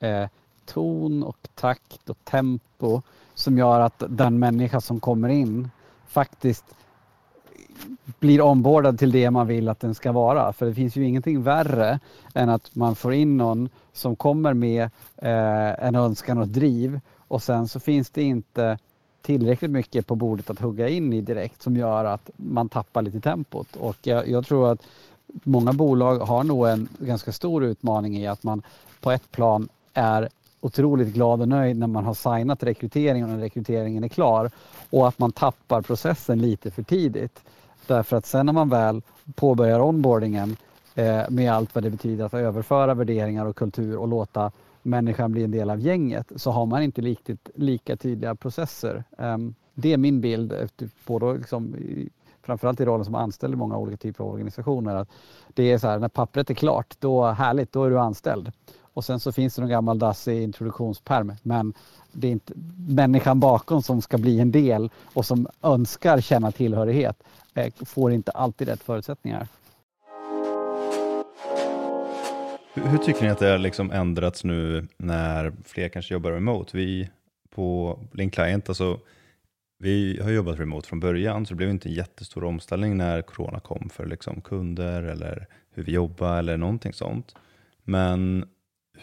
eh, 0.00 0.26
ton 0.66 1.22
och 1.22 1.48
takt 1.54 2.10
och 2.10 2.24
tempo 2.24 3.02
som 3.38 3.58
gör 3.58 3.80
att 3.80 4.02
den 4.08 4.38
människa 4.38 4.80
som 4.80 5.00
kommer 5.00 5.28
in 5.28 5.70
faktiskt 6.06 6.64
blir 8.18 8.40
ombordad 8.40 8.98
till 8.98 9.12
det 9.12 9.30
man 9.30 9.46
vill 9.46 9.68
att 9.68 9.80
den 9.80 9.94
ska 9.94 10.12
vara. 10.12 10.52
För 10.52 10.66
det 10.66 10.74
finns 10.74 10.96
ju 10.96 11.04
ingenting 11.04 11.42
värre 11.42 12.00
än 12.34 12.48
att 12.48 12.74
man 12.74 12.96
får 12.96 13.14
in 13.14 13.36
någon 13.36 13.68
som 13.92 14.16
kommer 14.16 14.54
med 14.54 14.82
eh, 15.16 15.86
en 15.86 15.94
önskan 15.94 16.38
och 16.38 16.48
driv 16.48 17.00
och 17.16 17.42
sen 17.42 17.68
så 17.68 17.80
finns 17.80 18.10
det 18.10 18.22
inte 18.22 18.78
tillräckligt 19.22 19.70
mycket 19.70 20.06
på 20.06 20.14
bordet 20.14 20.50
att 20.50 20.60
hugga 20.60 20.88
in 20.88 21.12
i 21.12 21.20
direkt 21.20 21.62
som 21.62 21.76
gör 21.76 22.04
att 22.04 22.30
man 22.36 22.68
tappar 22.68 23.02
lite 23.02 23.20
tempot. 23.20 23.76
Och 23.76 23.96
jag, 24.02 24.28
jag 24.28 24.46
tror 24.46 24.72
att 24.72 24.82
många 25.26 25.72
bolag 25.72 26.18
har 26.18 26.44
nog 26.44 26.68
en 26.68 26.88
ganska 26.98 27.32
stor 27.32 27.64
utmaning 27.64 28.16
i 28.16 28.26
att 28.26 28.42
man 28.42 28.62
på 29.00 29.10
ett 29.10 29.30
plan 29.30 29.68
är 29.94 30.28
otroligt 30.60 31.14
glad 31.14 31.40
och 31.40 31.48
nöjd 31.48 31.78
när 31.78 31.86
man 31.86 32.04
har 32.04 32.14
signat 32.14 32.62
rekryteringen 32.62 33.30
och 33.30 33.36
när 33.36 33.42
rekryteringen 33.42 34.04
är 34.04 34.08
klar 34.08 34.50
och 34.90 35.08
att 35.08 35.18
man 35.18 35.32
tappar 35.32 35.82
processen 35.82 36.38
lite 36.38 36.70
för 36.70 36.82
tidigt. 36.82 37.40
Därför 37.86 38.16
att 38.16 38.26
sen 38.26 38.46
när 38.46 38.52
man 38.52 38.68
väl 38.68 39.02
påbörjar 39.34 39.80
onboardingen 39.80 40.56
eh, 40.94 41.22
med 41.30 41.52
allt 41.52 41.74
vad 41.74 41.84
det 41.84 41.90
betyder 41.90 42.24
att 42.24 42.34
överföra 42.34 42.94
värderingar 42.94 43.46
och 43.46 43.56
kultur 43.56 43.96
och 43.96 44.08
låta 44.08 44.52
människan 44.82 45.32
bli 45.32 45.44
en 45.44 45.50
del 45.50 45.70
av 45.70 45.80
gänget 45.80 46.32
så 46.36 46.50
har 46.50 46.66
man 46.66 46.82
inte 46.82 47.00
riktigt 47.00 47.50
lika 47.54 47.96
tydliga 47.96 48.34
processer. 48.34 49.04
Eh, 49.18 49.38
det 49.74 49.92
är 49.92 49.96
min 49.96 50.20
bild, 50.20 50.54
både 51.06 51.38
liksom, 51.38 51.74
framförallt 52.42 52.80
i 52.80 52.84
rollen 52.84 53.04
som 53.04 53.14
anställd 53.14 53.54
i 53.54 53.56
många 53.56 53.78
olika 53.78 53.96
typer 53.96 54.24
av 54.24 54.30
organisationer. 54.30 54.96
Att 54.96 55.08
det 55.54 55.72
är 55.72 55.78
så 55.78 55.88
här, 55.88 55.98
när 55.98 56.08
pappret 56.08 56.50
är 56.50 56.54
klart, 56.54 56.96
då 57.00 57.26
härligt, 57.26 57.72
då 57.72 57.84
är 57.84 57.90
du 57.90 57.98
anställd. 57.98 58.52
Och 58.98 59.04
sen 59.04 59.20
så 59.20 59.32
finns 59.32 59.54
det 59.54 59.62
någon 59.62 59.70
gammal 59.70 59.98
dassig 59.98 60.42
introduktionsperm 60.42 61.32
men 61.42 61.74
det 62.12 62.28
är 62.28 62.32
inte 62.32 62.52
människan 62.88 63.40
bakom 63.40 63.82
som 63.82 64.02
ska 64.02 64.18
bli 64.18 64.40
en 64.40 64.52
del 64.52 64.90
och 65.14 65.26
som 65.26 65.46
önskar 65.62 66.20
känna 66.20 66.52
tillhörighet 66.52 67.22
eh, 67.54 67.72
får 67.84 68.12
inte 68.12 68.30
alltid 68.30 68.68
rätt 68.68 68.82
förutsättningar. 68.82 69.48
Hur 72.74 72.98
tycker 72.98 73.22
ni 73.22 73.28
att 73.28 73.38
det 73.38 73.50
har 73.50 73.58
liksom 73.58 73.90
ändrats 73.90 74.44
nu 74.44 74.86
när 74.96 75.52
fler 75.64 75.88
kanske 75.88 76.14
jobbar 76.14 76.32
remote? 76.32 76.76
Vi 76.76 77.10
på 77.54 77.98
Link 78.12 78.34
Client, 78.34 78.68
alltså, 78.68 79.00
vi 79.78 80.20
har 80.22 80.30
jobbat 80.30 80.58
remote 80.58 80.88
från 80.88 81.00
början 81.00 81.46
så 81.46 81.54
det 81.54 81.56
blev 81.56 81.70
inte 81.70 81.88
en 81.88 81.94
jättestor 81.94 82.44
omställning 82.44 82.96
när 82.96 83.22
corona 83.22 83.60
kom 83.60 83.88
för 83.88 84.06
liksom 84.06 84.40
kunder 84.40 85.02
eller 85.02 85.46
hur 85.74 85.82
vi 85.82 85.92
jobbar 85.92 86.38
eller 86.38 86.56
någonting 86.56 86.92
sånt. 86.92 87.34
Men 87.84 88.44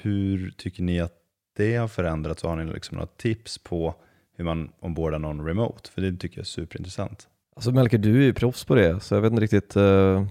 hur 0.01 0.51
tycker 0.57 0.83
ni 0.83 0.99
att 0.99 1.13
det 1.57 1.75
har 1.75 1.87
förändrats? 1.87 2.43
Har 2.43 2.55
ni 2.55 2.73
liksom 2.73 2.95
några 2.95 3.07
tips 3.07 3.57
på 3.57 3.95
hur 4.37 4.45
man 4.45 4.71
ombordar 4.79 5.19
någon 5.19 5.45
remote? 5.45 5.91
För 5.91 6.01
det 6.01 6.17
tycker 6.17 6.37
jag 6.37 6.43
är 6.43 6.45
superintressant. 6.45 7.27
Alltså 7.55 7.71
Melker, 7.71 7.97
du 7.97 8.17
är 8.17 8.25
ju 8.25 8.33
proffs 8.33 8.65
på 8.65 8.75
det, 8.75 8.99
så 8.99 9.15
jag 9.15 9.21
vet 9.21 9.31
inte 9.31 9.43
riktigt. 9.43 9.77
Uh, 9.77 10.27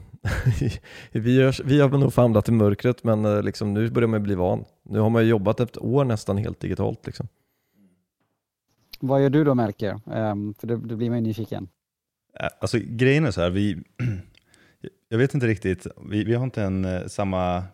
vi, 1.12 1.35
gör, 1.35 1.64
vi 1.64 1.80
har 1.80 1.88
nog 1.88 2.14
famlat 2.14 2.49
i 2.49 2.52
mörkret, 2.52 3.04
men 3.04 3.25
uh, 3.25 3.42
liksom, 3.42 3.75
nu 3.75 3.90
börjar 3.90 4.09
man 4.09 4.23
bli 4.23 4.35
van. 4.35 4.64
Nu 4.83 4.99
har 4.99 5.11
man 5.11 5.23
ju 5.23 5.28
jobbat 5.28 5.61
ett 5.61 5.78
år 5.78 6.04
nästan 6.04 6.37
helt 6.37 6.61
digitalt. 6.61 7.06
Liksom. 7.06 7.28
Vad 9.00 9.23
gör 9.23 9.30
du 9.30 9.44
då 9.44 9.54
Melker? 9.54 10.00
Um, 10.04 10.54
för 10.54 10.66
då, 10.66 10.76
då 10.76 10.97
blir 10.97 11.11
man 11.11 11.18
ju 11.18 11.25
nyfiken. 11.25 11.68
Alltså 12.61 12.78
grejen 12.83 13.25
är 13.25 13.30
så 13.30 13.40
här, 13.40 13.50
vi, 13.50 13.83
jag 15.09 15.18
vet 15.18 15.35
inte 15.35 15.47
riktigt, 15.47 15.87
vi, 16.11 16.25
vi 16.25 16.35
har 16.35 16.44
inte 16.44 16.62
en 16.62 17.09
samma 17.11 17.64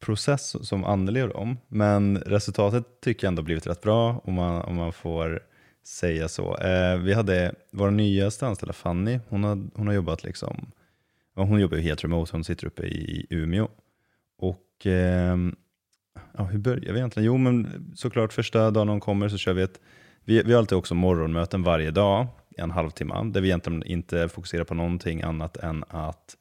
process 0.00 0.66
som 0.68 0.84
Anneli 0.84 1.20
gör 1.20 1.36
om, 1.36 1.58
men 1.68 2.18
resultatet 2.18 3.00
tycker 3.00 3.26
jag 3.26 3.30
ändå 3.30 3.42
blivit 3.42 3.66
rätt 3.66 3.80
bra 3.80 4.20
om 4.24 4.34
man, 4.34 4.62
om 4.62 4.74
man 4.74 4.92
får 4.92 5.40
säga 5.86 6.28
så. 6.28 6.56
Eh, 6.56 6.96
vi 6.96 7.12
hade 7.12 7.54
vår 7.72 7.90
nyaste 7.90 8.46
anställda 8.46 8.72
Fanny, 8.72 9.20
hon 9.28 9.44
har, 9.44 9.68
hon 9.74 9.86
har 9.86 9.94
jobbat 9.94 10.24
liksom, 10.24 10.72
hon 11.34 11.60
jobbar 11.60 11.76
ju 11.76 11.82
helt 11.82 12.04
remote, 12.04 12.32
hon 12.32 12.44
sitter 12.44 12.66
uppe 12.66 12.82
i 12.82 13.26
Umeå. 13.30 13.68
Och 14.38 14.86
eh, 14.86 15.36
ja, 16.36 16.44
hur 16.44 16.58
börjar 16.58 16.92
vi 16.92 16.98
egentligen? 16.98 17.26
Jo, 17.26 17.36
men 17.36 17.86
såklart 17.96 18.32
första 18.32 18.70
dagen 18.70 18.88
hon 18.88 19.00
kommer 19.00 19.28
så 19.28 19.38
kör 19.38 19.52
vi 19.52 19.62
ett, 19.62 19.80
vi, 20.24 20.42
vi 20.42 20.52
har 20.52 20.58
alltid 20.58 20.78
också 20.78 20.94
morgonmöten 20.94 21.62
varje 21.62 21.90
dag, 21.90 22.26
en 22.56 22.70
halvtimme, 22.70 23.30
där 23.32 23.40
vi 23.40 23.48
egentligen 23.48 23.82
inte 23.82 24.28
fokuserar 24.28 24.64
på 24.64 24.74
någonting 24.74 25.22
annat 25.22 25.56
än 25.56 25.84
att 25.88 26.36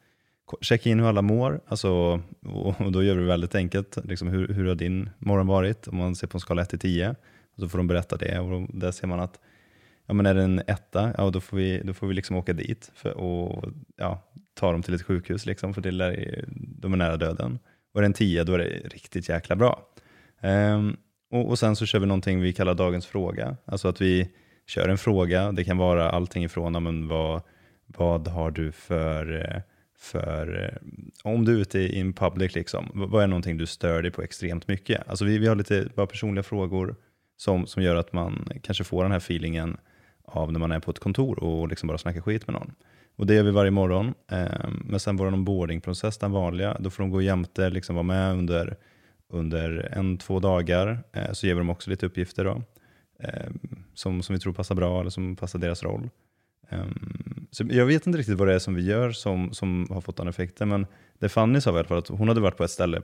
checka 0.62 0.90
in 0.90 1.00
hur 1.00 1.08
alla 1.08 1.22
mår. 1.22 1.62
Alltså, 1.68 2.22
och, 2.46 2.92
då 2.92 3.04
gör 3.04 3.16
vi 3.16 3.22
det 3.22 3.28
väldigt 3.28 3.56
enkelt. 3.56 3.98
Liksom 4.04 4.28
hur, 4.28 4.48
hur 4.48 4.68
har 4.68 4.76
din 4.76 5.10
morgon 5.20 5.48
varit? 5.48 5.88
Om 5.88 5.98
man 5.98 6.16
ser 6.16 6.28
på 6.28 6.38
en 6.38 6.42
skala 6.42 6.62
1 6.62 6.70
till 6.70 6.80
10. 6.80 7.16
så 7.60 7.70
får 7.70 7.78
de 7.78 7.88
berätta 7.88 8.18
det. 8.18 8.40
Och 8.40 8.50
då, 8.50 8.68
där 8.74 8.92
ser 8.92 9.08
man 9.08 9.20
att 9.20 9.40
ja, 10.06 10.14
men 10.14 10.26
är 10.26 10.34
det 10.34 10.44
en 10.44 10.62
etta, 10.68 11.14
ja, 11.18 11.30
då 11.30 11.42
får 11.42 11.58
vi, 11.58 11.82
då 11.84 11.94
får 11.94 12.08
vi 12.08 12.14
liksom 12.14 12.36
åka 12.36 12.54
dit 12.54 12.92
för, 12.96 13.18
och 13.18 13.66
ja, 13.96 14.24
ta 14.54 14.72
dem 14.72 14.84
till 14.84 14.94
ett 14.94 15.04
sjukhus, 15.04 15.46
liksom, 15.46 15.74
för 15.74 15.82
det 15.82 15.92
lär, 15.92 16.46
de 16.56 16.94
är 16.94 16.98
nära 16.98 17.18
döden. 17.18 17.60
Och 17.94 18.00
är 18.00 18.02
det 18.02 18.08
en 18.08 18.14
10 18.14 18.44
då 18.44 18.54
är 18.54 18.58
det 18.58 18.66
riktigt 18.66 19.30
jäkla 19.30 19.56
bra. 19.56 19.88
Um, 20.42 20.98
och, 21.32 21.50
och, 21.50 21.60
sen 21.60 21.76
så 21.76 21.86
kör 21.86 22.00
vi 22.00 22.06
någonting 22.06 22.42
vi 22.42 22.54
kallar 22.54 22.74
dagens 22.74 23.06
fråga. 23.06 23.58
Alltså 23.66 23.88
att 23.88 24.02
vi 24.02 24.30
kör 24.68 24.90
en 24.90 24.98
fråga. 24.98 25.52
Det 25.52 25.64
kan 25.64 25.78
vara 25.78 26.10
allting 26.10 26.44
ifrån 26.44 26.84
men 26.84 27.08
vad, 27.08 27.42
vad 27.86 28.28
har 28.28 28.52
du 28.52 28.72
för, 28.72 29.42
eh, 29.42 29.62
för 30.04 30.64
eh, 30.64 31.32
om 31.32 31.46
du 31.46 31.56
är 31.56 31.58
ute 31.58 31.80
i 31.80 32.00
en 32.00 32.14
public, 32.14 32.56
liksom, 32.56 32.92
vad 32.94 33.24
är 33.24 33.28
någonting 33.28 33.58
du 33.58 33.66
stör 33.66 34.02
dig 34.02 34.12
på 34.12 34.22
extremt 34.22 34.68
mycket? 34.68 35.08
Alltså 35.08 35.26
vi, 35.26 35.38
vi 35.38 35.48
har 35.48 35.56
lite 35.56 35.90
bara 35.96 36.08
personliga 36.08 36.44
frågor 36.44 36.96
som, 37.38 37.68
som 37.68 37.84
gör 37.84 37.96
att 37.96 38.14
man 38.14 38.50
kanske 38.64 38.84
får 38.84 39.04
den 39.04 39.12
här 39.12 39.20
feelingen 39.20 39.78
av 40.26 40.52
när 40.52 40.60
man 40.60 40.72
är 40.72 40.80
på 40.80 40.92
ett 40.92 41.00
kontor 41.00 41.44
och 41.44 41.68
liksom 41.68 41.88
bara 41.88 41.98
snackar 41.98 42.22
skit 42.22 42.48
med 42.48 42.54
någon. 42.54 42.72
Och 43.16 43.28
det 43.28 43.34
gör 43.34 43.44
vi 43.44 43.52
varje 43.52 43.72
morgon. 43.72 44.14
Eh, 44.32 44.70
men 44.86 45.00
sen 45.00 45.18
vår 45.18 45.28
onboardingprocess, 45.28 46.18
den 46.18 46.32
vanliga, 46.32 46.78
då 46.80 46.90
får 46.90 47.04
de 47.04 47.12
gå 47.12 47.22
jämte, 47.22 47.70
liksom 47.70 47.96
vara 47.96 48.04
med 48.04 48.34
under, 48.34 48.78
under 49.30 49.90
en, 49.92 50.18
två 50.18 50.40
dagar. 50.40 51.04
Eh, 51.12 51.32
så 51.32 51.48
ger 51.48 51.54
vi 51.54 51.60
dem 51.60 51.70
också 51.70 51.90
lite 51.90 52.06
uppgifter 52.06 52.46
då, 52.46 52.62
eh, 53.20 53.52
som, 53.94 54.22
som 54.22 54.34
vi 54.34 54.40
tror 54.40 54.54
passar 54.54 54.76
bra 54.76 55.00
eller 55.00 55.10
som 55.10 55.36
passar 55.36 55.60
deras 55.60 55.84
roll. 55.84 56.10
Um, 56.74 57.48
så 57.52 57.64
jag 57.70 57.86
vet 57.86 58.08
inte 58.08 58.20
riktigt 58.20 58.38
vad 58.38 58.48
det 58.48 58.54
är 58.54 58.60
som 58.60 58.76
vi 58.76 58.86
gör 58.86 59.12
som, 59.12 59.54
som 59.54 59.88
har 59.90 60.02
fått 60.02 60.18
den 60.18 60.28
effekten, 60.28 60.70
men 60.70 60.88
det 61.20 61.30
Fanny 61.30 61.62
sa 61.62 61.72
i 61.72 61.74
alla 61.74 61.84
fall 61.84 61.98
att 61.98 62.08
hon 62.08 62.28
hade 62.28 62.42
varit 62.42 62.58
på 62.58 62.64
ett 62.64 62.72
ställe 62.72 63.02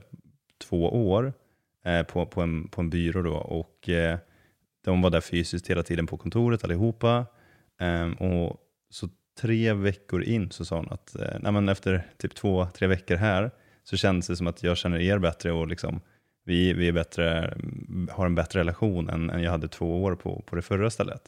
två 0.68 1.10
år 1.10 1.32
eh, 1.84 2.02
på, 2.02 2.26
på, 2.26 2.42
en, 2.42 2.68
på 2.68 2.80
en 2.80 2.90
byrå 2.90 3.22
då 3.22 3.34
och 3.34 3.88
eh, 3.88 4.18
de 4.84 5.02
var 5.02 5.10
där 5.10 5.20
fysiskt 5.20 5.70
hela 5.70 5.82
tiden 5.82 6.06
på 6.06 6.16
kontoret 6.16 6.64
allihopa. 6.64 7.26
Um, 7.80 8.14
och 8.14 8.56
så 8.90 9.08
tre 9.40 9.72
veckor 9.72 10.22
in 10.22 10.50
så 10.50 10.64
sa 10.64 10.76
hon 10.76 10.88
att 10.90 11.16
eh, 11.16 11.38
nej, 11.40 11.52
men 11.52 11.68
efter 11.68 12.06
typ 12.18 12.34
två, 12.34 12.66
tre 12.66 12.86
veckor 12.86 13.16
här 13.16 13.50
så 13.84 13.96
kändes 13.96 14.26
det 14.26 14.36
som 14.36 14.46
att 14.46 14.62
jag 14.62 14.76
känner 14.76 15.00
er 15.00 15.18
bättre 15.18 15.52
och 15.52 15.68
liksom, 15.68 16.00
vi, 16.44 16.72
vi 16.72 16.88
är 16.88 16.92
bättre, 16.92 17.56
har 18.10 18.26
en 18.26 18.34
bättre 18.34 18.60
relation 18.60 19.08
än, 19.08 19.30
än 19.30 19.42
jag 19.42 19.50
hade 19.50 19.68
två 19.68 20.02
år 20.02 20.14
på, 20.14 20.42
på 20.46 20.56
det 20.56 20.62
förra 20.62 20.90
stället. 20.90 21.22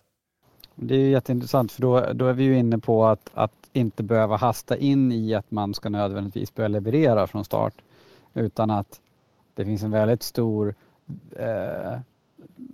Det 0.75 0.95
är 0.95 1.09
jätteintressant 1.09 1.73
för 1.73 1.83
då, 1.83 2.13
då 2.13 2.27
är 2.27 2.33
vi 2.33 2.45
ju 2.45 2.59
inne 2.59 2.79
på 2.79 3.07
att, 3.07 3.31
att 3.35 3.53
inte 3.73 4.03
behöva 4.03 4.37
hasta 4.37 4.77
in 4.77 5.13
i 5.13 5.35
att 5.35 5.51
man 5.51 5.75
ska 5.75 5.89
nödvändigtvis 5.89 6.55
börja 6.55 6.69
leverera 6.69 7.27
från 7.27 7.45
start 7.45 7.75
utan 8.35 8.71
att 8.71 9.01
det 9.55 9.65
finns 9.65 9.83
en 9.83 9.91
väldigt 9.91 10.23
stor 10.23 10.75
eh, 11.37 11.99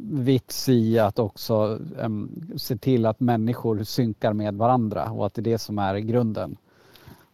vits 0.00 0.68
i 0.68 0.98
att 0.98 1.18
också 1.18 1.80
eh, 1.98 2.08
se 2.56 2.76
till 2.76 3.06
att 3.06 3.20
människor 3.20 3.84
synkar 3.84 4.32
med 4.32 4.54
varandra 4.54 5.10
och 5.10 5.26
att 5.26 5.34
det 5.34 5.40
är 5.40 5.42
det 5.42 5.58
som 5.58 5.78
är 5.78 5.98
grunden. 5.98 6.56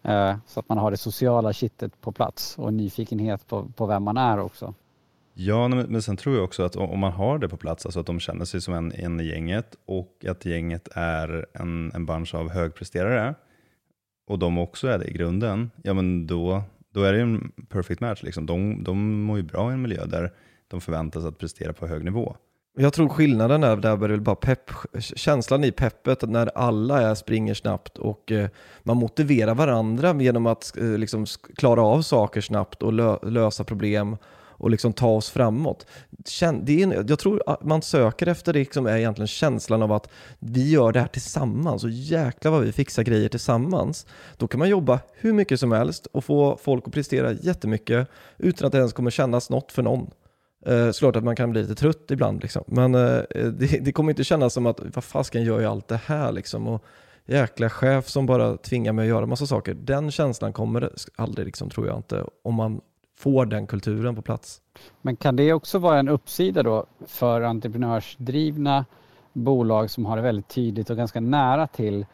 Eh, 0.02 0.36
så 0.46 0.60
att 0.60 0.68
man 0.68 0.78
har 0.78 0.90
det 0.90 0.96
sociala 0.96 1.52
kittet 1.52 2.00
på 2.00 2.12
plats 2.12 2.58
och 2.58 2.74
nyfikenhet 2.74 3.48
på, 3.48 3.64
på 3.76 3.86
vem 3.86 4.02
man 4.02 4.16
är 4.16 4.38
också. 4.38 4.74
Ja, 5.36 5.68
men 5.68 6.02
sen 6.02 6.16
tror 6.16 6.34
jag 6.34 6.44
också 6.44 6.62
att 6.62 6.76
om 6.76 6.98
man 6.98 7.12
har 7.12 7.38
det 7.38 7.48
på 7.48 7.56
plats, 7.56 7.86
alltså 7.86 8.00
att 8.00 8.06
de 8.06 8.20
känner 8.20 8.44
sig 8.44 8.60
som 8.60 8.74
en, 8.74 8.92
en 8.92 9.20
i 9.20 9.24
gänget 9.24 9.76
och 9.86 10.24
att 10.28 10.44
gänget 10.44 10.88
är 10.92 11.46
en, 11.52 11.92
en 11.94 12.06
bunch 12.06 12.34
av 12.34 12.50
högpresterare 12.50 13.34
och 14.26 14.38
de 14.38 14.58
också 14.58 14.88
är 14.88 14.98
det 14.98 15.04
i 15.04 15.12
grunden, 15.12 15.70
ja 15.82 15.94
men 15.94 16.26
då, 16.26 16.62
då 16.90 17.02
är 17.02 17.12
det 17.12 17.20
en 17.20 17.52
perfect 17.68 18.00
match. 18.00 18.22
Liksom. 18.22 18.46
De, 18.46 18.84
de 18.84 19.22
mår 19.22 19.36
ju 19.36 19.42
bra 19.42 19.70
i 19.70 19.74
en 19.74 19.82
miljö 19.82 20.06
där 20.06 20.32
de 20.68 20.80
förväntas 20.80 21.24
att 21.24 21.38
prestera 21.38 21.72
på 21.72 21.86
hög 21.86 22.04
nivå. 22.04 22.36
Jag 22.76 22.92
tror 22.92 23.08
skillnaden 23.08 23.64
är 23.64 23.76
där 23.76 23.96
väl 23.96 24.20
bara 24.20 24.36
pepp, 24.36 24.70
känslan 24.98 25.64
i 25.64 25.72
peppet 25.72 26.22
när 26.22 26.58
alla 26.58 27.02
är, 27.02 27.14
springer 27.14 27.54
snabbt 27.54 27.98
och 27.98 28.32
eh, 28.32 28.48
man 28.82 28.96
motiverar 28.96 29.54
varandra 29.54 30.14
genom 30.22 30.46
att 30.46 30.76
eh, 30.76 30.98
liksom 30.98 31.26
klara 31.56 31.82
av 31.82 32.02
saker 32.02 32.40
snabbt 32.40 32.82
och 32.82 32.92
lö, 32.92 33.16
lösa 33.22 33.64
problem 33.64 34.16
och 34.64 34.70
liksom 34.70 34.92
ta 34.92 35.08
oss 35.08 35.30
framåt. 35.30 35.86
Det 36.62 36.82
är, 36.82 37.04
jag 37.08 37.18
tror 37.18 37.42
att 37.46 37.64
man 37.64 37.82
söker 37.82 38.26
efter 38.26 38.52
det 38.52 38.74
som 38.74 38.86
är 38.86 38.96
egentligen 38.96 39.26
känslan 39.26 39.82
av 39.82 39.92
att 39.92 40.08
vi 40.38 40.70
gör 40.70 40.92
det 40.92 41.00
här 41.00 41.06
tillsammans 41.06 41.84
och 41.84 41.90
jäklar 41.90 42.52
vad 42.52 42.62
vi 42.62 42.72
fixar 42.72 43.02
grejer 43.02 43.28
tillsammans. 43.28 44.06
Då 44.36 44.46
kan 44.48 44.58
man 44.58 44.68
jobba 44.68 45.00
hur 45.12 45.32
mycket 45.32 45.60
som 45.60 45.72
helst 45.72 46.06
och 46.06 46.24
få 46.24 46.58
folk 46.62 46.86
att 46.86 46.92
prestera 46.92 47.32
jättemycket 47.32 48.08
utan 48.38 48.66
att 48.66 48.72
det 48.72 48.78
ens 48.78 48.92
kommer 48.92 49.10
kännas 49.10 49.50
något 49.50 49.72
för 49.72 49.82
någon. 49.82 50.10
Eh, 50.66 50.90
såklart 50.90 51.16
att 51.16 51.24
man 51.24 51.36
kan 51.36 51.50
bli 51.50 51.62
lite 51.62 51.74
trött 51.74 52.10
ibland, 52.10 52.42
liksom. 52.42 52.64
men 52.66 52.94
eh, 52.94 53.20
det, 53.30 53.84
det, 53.84 53.92
kommer 53.92 54.10
inte 54.10 54.24
kännas 54.24 54.52
som 54.52 54.66
att 54.66 54.80
vad 54.94 55.04
fasken 55.04 55.44
gör 55.44 55.60
jag 55.60 55.70
allt 55.70 55.88
det 55.88 56.00
här 56.06 56.32
liksom? 56.32 56.68
Och 56.68 56.84
jäkla 57.26 57.70
chef 57.70 58.08
som 58.08 58.26
bara 58.26 58.56
tvingar 58.56 58.92
mig 58.92 59.02
att 59.02 59.08
göra 59.08 59.26
massa 59.26 59.46
saker. 59.46 59.74
Den 59.74 60.10
känslan 60.10 60.52
kommer 60.52 60.90
aldrig, 61.16 61.46
liksom, 61.46 61.70
tror 61.70 61.86
jag 61.86 61.96
inte, 61.96 62.24
om 62.44 62.54
man 62.54 62.80
får 63.14 63.46
den 63.46 63.66
kulturen 63.66 64.14
på 64.14 64.22
plats. 64.22 64.60
Men 65.02 65.16
kan 65.16 65.36
det 65.36 65.52
också 65.52 65.78
vara 65.78 65.98
en 65.98 66.08
uppsida 66.08 66.62
då 66.62 66.86
för 67.06 67.42
entreprenörsdrivna 67.42 68.84
bolag 69.32 69.90
som 69.90 70.06
har 70.06 70.16
det 70.16 70.22
väldigt 70.22 70.48
tydligt 70.48 70.90
och 70.90 70.96
ganska 70.96 71.20
nära 71.20 71.66
till 71.66 72.06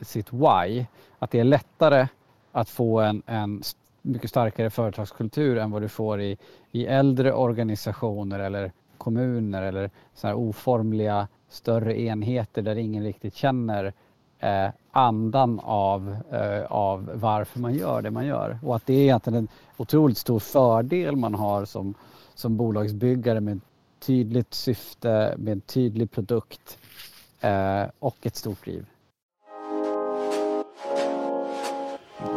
sitt 0.00 0.32
why? 0.32 0.86
Att 1.18 1.30
det 1.30 1.40
är 1.40 1.44
lättare 1.44 2.08
att 2.52 2.68
få 2.68 3.00
en, 3.00 3.22
en 3.26 3.62
mycket 4.02 4.30
starkare 4.30 4.70
företagskultur 4.70 5.58
än 5.58 5.70
vad 5.70 5.82
du 5.82 5.88
får 5.88 6.20
i, 6.20 6.38
i 6.70 6.86
äldre 6.86 7.32
organisationer 7.32 8.38
eller 8.38 8.72
kommuner 8.98 9.62
eller 9.62 9.90
så 10.14 10.26
här 10.26 10.34
oformliga 10.34 11.28
större 11.48 12.00
enheter 12.00 12.62
där 12.62 12.76
ingen 12.76 13.04
riktigt 13.04 13.34
känner 13.34 13.92
eh, 14.40 14.70
andan 14.92 15.60
av, 15.60 16.16
eh, 16.32 16.72
av 16.72 17.10
varför 17.14 17.60
man 17.60 17.74
gör 17.74 18.02
det 18.02 18.10
man 18.10 18.26
gör. 18.26 18.58
Och 18.62 18.76
att 18.76 18.86
det 18.86 18.94
är 18.94 19.02
egentligen 19.02 19.38
en 19.38 19.48
otroligt 19.76 20.18
stor 20.18 20.38
fördel 20.38 21.16
man 21.16 21.34
har 21.34 21.64
som, 21.64 21.94
som 22.34 22.56
bolagsbyggare 22.56 23.40
med 23.40 23.60
tydligt 24.00 24.54
syfte, 24.54 25.34
med 25.38 25.52
en 25.52 25.60
tydlig 25.60 26.10
produkt 26.10 26.78
eh, 27.40 27.82
och 27.98 28.16
ett 28.22 28.36
stort 28.36 28.64
driv. 28.64 28.86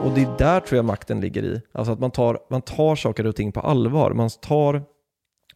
Och 0.03 0.11
det 0.11 0.21
är 0.21 0.37
där 0.37 0.59
tror 0.59 0.75
jag 0.75 0.85
makten 0.85 1.21
ligger 1.21 1.43
i. 1.43 1.61
Alltså 1.71 1.93
att 1.93 1.99
man 1.99 2.11
tar, 2.11 2.39
man 2.49 2.61
tar 2.61 2.95
saker 2.95 3.27
och 3.27 3.35
ting 3.35 3.51
på 3.51 3.59
allvar. 3.59 4.13
Man 4.13 4.29
tar 4.29 4.83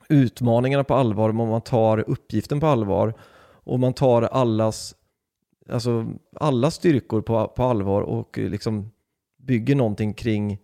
utmaningarna 0.10 0.84
på 0.84 0.94
allvar, 0.94 1.32
man 1.32 1.62
tar 1.62 2.10
uppgiften 2.10 2.60
på 2.60 2.68
allvar 2.68 3.14
och 3.64 3.80
man 3.80 3.94
tar 3.94 4.22
allas, 4.22 4.96
alltså 5.70 6.06
alla 6.36 6.72
styrkor 6.72 7.22
på, 7.22 7.48
på 7.48 7.64
allvar 7.64 8.02
och 8.02 8.40
eh, 8.40 8.50
liksom 8.50 8.92
bygger 9.38 9.76
någonting 9.76 10.14
kring, 10.14 10.58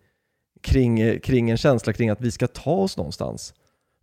kring, 0.61 0.99
eh, 0.99 1.19
kring 1.19 1.49
en 1.49 1.57
känsla 1.57 1.93
kring 1.93 2.09
att 2.09 2.21
vi 2.21 2.31
ska 2.31 2.47
ta 2.47 2.71
oss 2.71 2.97
någonstans. 2.97 3.53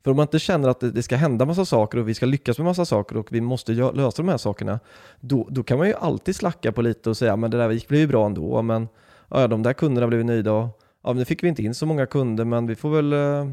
För 0.04 0.10
om 0.10 0.16
man 0.16 0.24
inte 0.24 0.38
känner 0.38 0.68
att 0.68 0.80
det 0.80 1.02
ska 1.02 1.16
hända 1.16 1.44
massa 1.44 1.64
saker 1.64 1.98
och 1.98 2.08
vi 2.08 2.14
ska 2.14 2.26
lyckas 2.26 2.58
med 2.58 2.64
massa 2.64 2.84
saker 2.84 3.16
och 3.16 3.32
vi 3.32 3.40
måste 3.40 3.72
lösa 3.72 4.22
de 4.22 4.28
här 4.28 4.36
sakerna, 4.36 4.80
då, 5.20 5.46
då 5.50 5.62
kan 5.62 5.78
man 5.78 5.86
ju 5.86 5.94
alltid 5.94 6.36
slacka 6.36 6.72
på 6.72 6.82
lite 6.82 7.10
och 7.10 7.16
säga 7.16 7.36
men 7.36 7.50
det 7.50 7.56
där 7.56 7.70
gick 7.70 7.88
blev 7.88 8.00
ju 8.00 8.06
bra 8.06 8.26
ändå, 8.26 8.62
men 8.62 8.88
ja, 9.30 9.46
de 9.46 9.62
där 9.62 9.72
kunderna 9.72 10.06
blev 10.06 10.24
nöjda 10.24 10.52
och 10.52 10.80
ja, 11.04 11.12
nu 11.12 11.24
fick 11.24 11.42
vi 11.42 11.48
inte 11.48 11.62
in 11.62 11.74
så 11.74 11.86
många 11.86 12.06
kunder 12.06 12.44
men 12.44 12.66
vi 12.66 12.74
får 12.74 12.90
väl, 12.90 13.12
eh, 13.12 13.52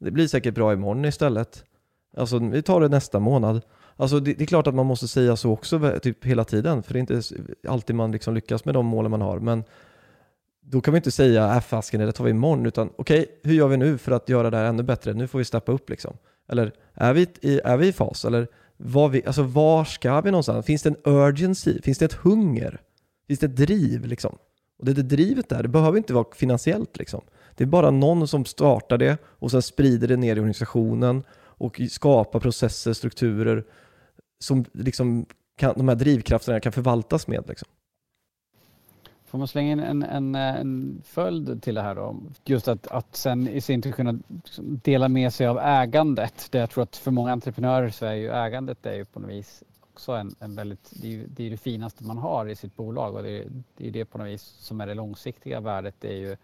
det 0.00 0.10
blir 0.10 0.28
säkert 0.28 0.54
bra 0.54 0.72
imorgon 0.72 1.04
istället. 1.04 1.64
Alltså 2.16 2.38
vi 2.38 2.62
tar 2.62 2.80
det 2.80 2.88
nästa 2.88 3.20
månad. 3.20 3.62
Alltså 4.00 4.20
det, 4.20 4.34
det, 4.34 4.44
är 4.44 4.46
klart 4.46 4.66
att 4.66 4.74
man 4.74 4.86
måste 4.86 5.08
säga 5.08 5.36
så 5.36 5.50
också 5.50 5.98
typ 6.02 6.24
hela 6.24 6.44
tiden, 6.44 6.82
för 6.82 6.92
det 6.92 6.98
är 6.98 7.00
inte 7.00 7.22
alltid 7.68 7.96
man 7.96 8.12
liksom 8.12 8.34
lyckas 8.34 8.64
med 8.64 8.74
de 8.74 8.86
målen 8.86 9.10
man 9.10 9.20
har. 9.20 9.38
Men 9.38 9.64
då 10.60 10.80
kan 10.80 10.94
vi 10.94 10.98
inte 10.98 11.10
säga, 11.10 11.54
äh 11.54 11.60
fasken, 11.60 12.00
det 12.00 12.12
tar 12.12 12.24
vi 12.24 12.30
imorgon, 12.30 12.66
utan 12.66 12.90
okej, 12.96 13.20
okay, 13.20 13.34
hur 13.42 13.54
gör 13.54 13.68
vi 13.68 13.76
nu 13.76 13.98
för 13.98 14.12
att 14.12 14.28
göra 14.28 14.50
det 14.50 14.56
här 14.56 14.64
ännu 14.64 14.82
bättre? 14.82 15.14
Nu 15.14 15.26
får 15.26 15.38
vi 15.38 15.44
steppa 15.44 15.72
upp 15.72 15.90
liksom. 15.90 16.16
Eller 16.48 16.72
är 16.94 17.12
vi 17.12 17.26
i, 17.40 17.60
är 17.64 17.76
vi 17.76 17.88
i 17.88 17.92
fas? 17.92 18.24
Eller 18.24 18.48
var, 18.76 19.08
vi, 19.08 19.26
alltså, 19.26 19.42
var 19.42 19.84
ska 19.84 20.20
vi 20.20 20.30
någonstans? 20.30 20.66
Finns 20.66 20.82
det 20.82 20.88
en 20.88 20.96
urgency? 21.04 21.82
Finns 21.82 21.98
det 21.98 22.04
ett 22.04 22.12
hunger? 22.12 22.80
Finns 23.26 23.40
det 23.40 23.46
ett 23.46 23.56
driv 23.56 24.06
liksom? 24.06 24.38
Och 24.78 24.84
det, 24.84 24.92
det 24.92 25.02
drivet 25.02 25.48
där, 25.48 25.62
det 25.62 25.68
behöver 25.68 25.98
inte 25.98 26.14
vara 26.14 26.26
finansiellt 26.34 26.98
liksom. 26.98 27.20
Det 27.54 27.64
är 27.64 27.68
bara 27.68 27.90
någon 27.90 28.28
som 28.28 28.44
startar 28.44 28.98
det 28.98 29.18
och 29.24 29.50
sen 29.50 29.62
sprider 29.62 30.08
det 30.08 30.16
ner 30.16 30.36
i 30.36 30.40
organisationen 30.40 31.22
och 31.58 31.80
skapar 31.90 32.40
processer, 32.40 32.92
strukturer 32.92 33.64
som 34.38 34.64
liksom 34.72 35.26
kan, 35.56 35.74
de 35.76 35.88
här 35.88 35.94
drivkrafterna 35.94 36.60
kan 36.60 36.72
förvaltas 36.72 37.26
med. 37.26 37.44
Liksom. 37.48 37.68
Får 39.28 39.38
man 39.38 39.48
slänga 39.48 39.72
in 39.72 39.80
en, 39.80 40.02
en, 40.02 40.34
en 40.34 41.02
följd 41.04 41.62
till 41.62 41.74
det 41.74 41.82
här 41.82 41.94
då? 41.94 42.16
Just 42.44 42.68
att, 42.68 42.86
att 42.86 43.16
sen 43.16 43.48
i 43.48 43.60
sin 43.60 43.82
tur 43.82 43.92
kunna 43.92 44.18
dela 44.58 45.08
med 45.08 45.34
sig 45.34 45.46
av 45.46 45.58
ägandet. 45.58 46.48
Det 46.50 46.58
jag 46.58 46.70
tror 46.70 46.82
att 46.82 46.96
för 46.96 47.10
många 47.10 47.32
entreprenörer 47.32 47.90
så 47.90 48.06
är 48.06 48.14
ju 48.14 48.30
ägandet 48.30 48.86
är 48.86 48.94
ju 48.94 49.04
på 49.04 49.20
något 49.20 49.30
vis 49.30 49.62
också 49.92 50.12
en, 50.12 50.34
en 50.40 50.54
väldigt, 50.54 50.92
det 51.02 51.06
är, 51.06 51.10
ju, 51.10 51.26
det 51.26 51.46
är 51.46 51.50
det 51.50 51.56
finaste 51.56 52.04
man 52.04 52.18
har 52.18 52.48
i 52.48 52.56
sitt 52.56 52.76
bolag 52.76 53.14
och 53.14 53.22
det 53.22 53.30
är, 53.30 53.46
det 53.76 53.86
är 53.86 53.90
det 53.90 54.04
på 54.04 54.18
något 54.18 54.26
vis 54.26 54.42
som 54.42 54.80
är 54.80 54.86
det 54.86 54.94
långsiktiga 54.94 55.60
värdet. 55.60 55.94
Det 56.00 56.08
är 56.08 56.16
ju 56.16 56.36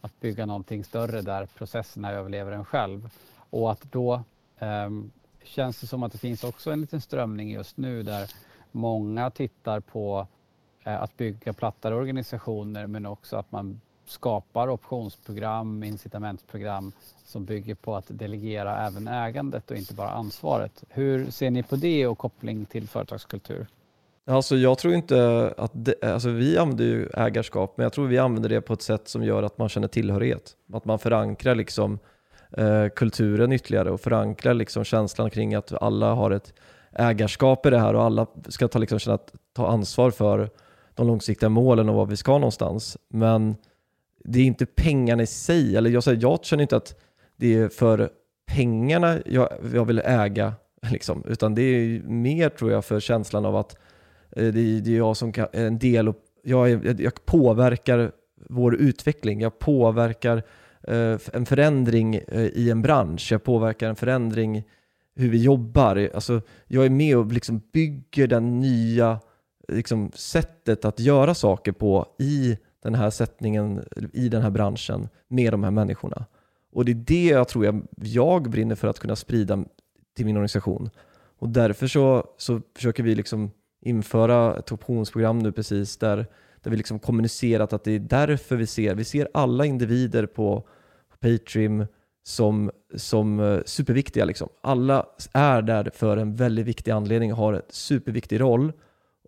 att 0.00 0.20
bygga 0.20 0.46
någonting 0.46 0.84
större 0.84 1.22
där 1.22 1.46
processerna 1.46 2.12
överlever 2.12 2.52
en 2.52 2.64
själv. 2.64 3.10
Och 3.50 3.72
att 3.72 3.92
då 3.92 4.22
um, 4.58 5.10
känns 5.44 5.80
det 5.80 5.86
som 5.86 6.02
att 6.02 6.12
det 6.12 6.18
finns 6.18 6.44
också 6.44 6.70
en 6.70 6.80
liten 6.80 7.00
strömning 7.00 7.50
just 7.50 7.76
nu 7.76 8.02
där 8.02 8.30
många 8.72 9.30
tittar 9.30 9.80
på 9.80 10.26
eh, 10.84 11.02
att 11.02 11.16
bygga 11.16 11.52
plattare 11.52 11.94
organisationer 11.94 12.86
men 12.86 13.06
också 13.06 13.36
att 13.36 13.52
man 13.52 13.80
skapar 14.04 14.68
optionsprogram, 14.68 15.82
incitamentsprogram 15.84 16.92
som 17.24 17.44
bygger 17.44 17.74
på 17.74 17.96
att 17.96 18.04
delegera 18.08 18.86
även 18.86 19.08
ägandet 19.08 19.70
och 19.70 19.76
inte 19.76 19.94
bara 19.94 20.10
ansvaret. 20.10 20.84
Hur 20.88 21.30
ser 21.30 21.50
ni 21.50 21.62
på 21.62 21.76
det 21.76 22.06
och 22.06 22.18
koppling 22.18 22.64
till 22.64 22.88
företagskultur? 22.88 23.66
Alltså 24.26 24.56
jag 24.56 24.78
tror 24.78 24.94
inte 24.94 25.54
att 25.56 25.70
det, 25.74 26.04
alltså 26.04 26.28
vi 26.28 26.58
använder 26.58 26.84
ju 26.84 27.08
ägarskap, 27.14 27.76
men 27.76 27.84
jag 27.84 27.92
tror 27.92 28.06
vi 28.06 28.18
använder 28.18 28.48
det 28.48 28.60
på 28.60 28.72
ett 28.72 28.82
sätt 28.82 29.08
som 29.08 29.24
gör 29.24 29.42
att 29.42 29.58
man 29.58 29.68
känner 29.68 29.88
tillhörighet. 29.88 30.56
Att 30.72 30.84
man 30.84 30.98
förankrar 30.98 31.54
liksom 31.54 31.92
eh, 31.92 31.98
Eh, 32.52 32.88
kulturen 32.88 33.52
ytterligare 33.52 33.90
och 33.90 34.00
förankrar 34.00 34.54
liksom 34.54 34.84
känslan 34.84 35.30
kring 35.30 35.54
att 35.54 35.82
alla 35.82 36.14
har 36.14 36.30
ett 36.30 36.54
ägarskap 36.92 37.66
i 37.66 37.70
det 37.70 37.78
här 37.78 37.94
och 37.94 38.02
alla 38.02 38.26
ska 38.48 38.68
ta, 38.68 38.78
liksom, 38.78 38.98
känna 38.98 39.18
ta 39.56 39.68
ansvar 39.68 40.10
för 40.10 40.50
de 40.94 41.06
långsiktiga 41.06 41.48
målen 41.48 41.88
och 41.88 41.94
var 41.94 42.06
vi 42.06 42.16
ska 42.16 42.32
någonstans. 42.32 42.98
Men 43.08 43.56
det 44.24 44.40
är 44.40 44.44
inte 44.44 44.66
pengarna 44.66 45.22
i 45.22 45.26
sig, 45.26 45.76
eller 45.76 45.90
jag, 45.90 46.04
säger, 46.04 46.22
jag 46.22 46.44
känner 46.44 46.62
inte 46.62 46.76
att 46.76 47.00
det 47.36 47.54
är 47.54 47.68
för 47.68 48.10
pengarna 48.46 49.18
jag, 49.26 49.48
jag 49.74 49.84
vill 49.84 49.98
äga, 50.04 50.54
liksom, 50.90 51.24
utan 51.28 51.54
det 51.54 51.62
är 51.62 52.02
mer 52.02 52.48
tror 52.48 52.72
jag 52.72 52.84
för 52.84 53.00
känslan 53.00 53.44
av 53.44 53.56
att 53.56 53.76
eh, 54.30 54.48
det 54.48 54.60
är, 54.60 54.80
det 54.80 54.90
är 54.90 54.96
jag 54.96 55.16
som 55.16 55.32
kan, 55.32 55.46
är 55.52 55.66
en 55.66 55.78
del, 55.78 56.08
och, 56.08 56.16
jag, 56.42 56.70
är, 56.70 57.00
jag 57.00 57.24
påverkar 57.24 58.12
vår 58.48 58.74
utveckling, 58.74 59.40
jag 59.40 59.58
påverkar 59.58 60.36
eh, 60.36 60.42
Eh, 60.82 61.18
en 61.32 61.46
förändring 61.46 62.14
eh, 62.14 62.46
i 62.46 62.70
en 62.70 62.82
bransch, 62.82 63.32
jag 63.32 63.44
påverkar 63.44 63.88
en 63.88 63.96
förändring 63.96 64.64
hur 65.14 65.30
vi 65.30 65.42
jobbar. 65.42 66.10
Alltså, 66.14 66.42
jag 66.66 66.84
är 66.84 66.90
med 66.90 67.16
och 67.16 67.32
liksom 67.32 67.62
bygger 67.72 68.26
det 68.26 68.40
nya 68.40 69.20
liksom, 69.68 70.10
sättet 70.14 70.84
att 70.84 71.00
göra 71.00 71.34
saker 71.34 71.72
på 71.72 72.06
i 72.18 72.58
den 72.82 72.94
här 72.94 73.10
sättningen, 73.10 73.84
i 74.12 74.28
den 74.28 74.42
här 74.42 74.50
branschen, 74.50 75.08
med 75.28 75.52
de 75.52 75.64
här 75.64 75.70
människorna. 75.70 76.26
Och 76.72 76.84
det 76.84 76.92
är 76.92 76.94
det 76.94 77.24
jag 77.24 77.48
tror 77.48 77.64
jag, 77.64 77.82
jag 77.96 78.50
brinner 78.50 78.74
för 78.74 78.88
att 78.88 78.98
kunna 78.98 79.16
sprida 79.16 79.64
till 80.16 80.26
min 80.26 80.36
organisation. 80.36 80.90
Och 81.38 81.48
därför 81.48 81.86
så, 81.86 82.26
så 82.36 82.60
försöker 82.76 83.02
vi 83.02 83.14
liksom 83.14 83.50
införa 83.80 84.56
ett 84.56 84.72
optionsprogram 84.72 85.38
nu 85.38 85.52
precis 85.52 85.96
där, 85.96 86.26
där 86.62 86.70
vi 86.70 86.76
liksom 86.76 86.98
kommunicerat 86.98 87.72
att 87.72 87.84
det 87.84 87.92
är 87.92 87.98
därför 87.98 88.56
vi 88.56 88.66
ser, 88.66 88.94
vi 88.94 89.04
ser 89.04 89.28
alla 89.34 89.64
individer 89.64 90.26
på, 90.26 90.66
på 91.10 91.16
Patreon 91.20 91.86
som, 92.22 92.70
som 92.96 93.40
eh, 93.40 93.60
superviktiga. 93.64 94.24
Liksom. 94.24 94.48
Alla 94.60 95.06
är 95.32 95.62
där 95.62 95.90
för 95.94 96.16
en 96.16 96.34
väldigt 96.34 96.66
viktig 96.66 96.90
anledning 96.90 97.32
och 97.32 97.38
har 97.38 97.52
en 97.52 97.62
superviktig 97.68 98.40
roll 98.40 98.72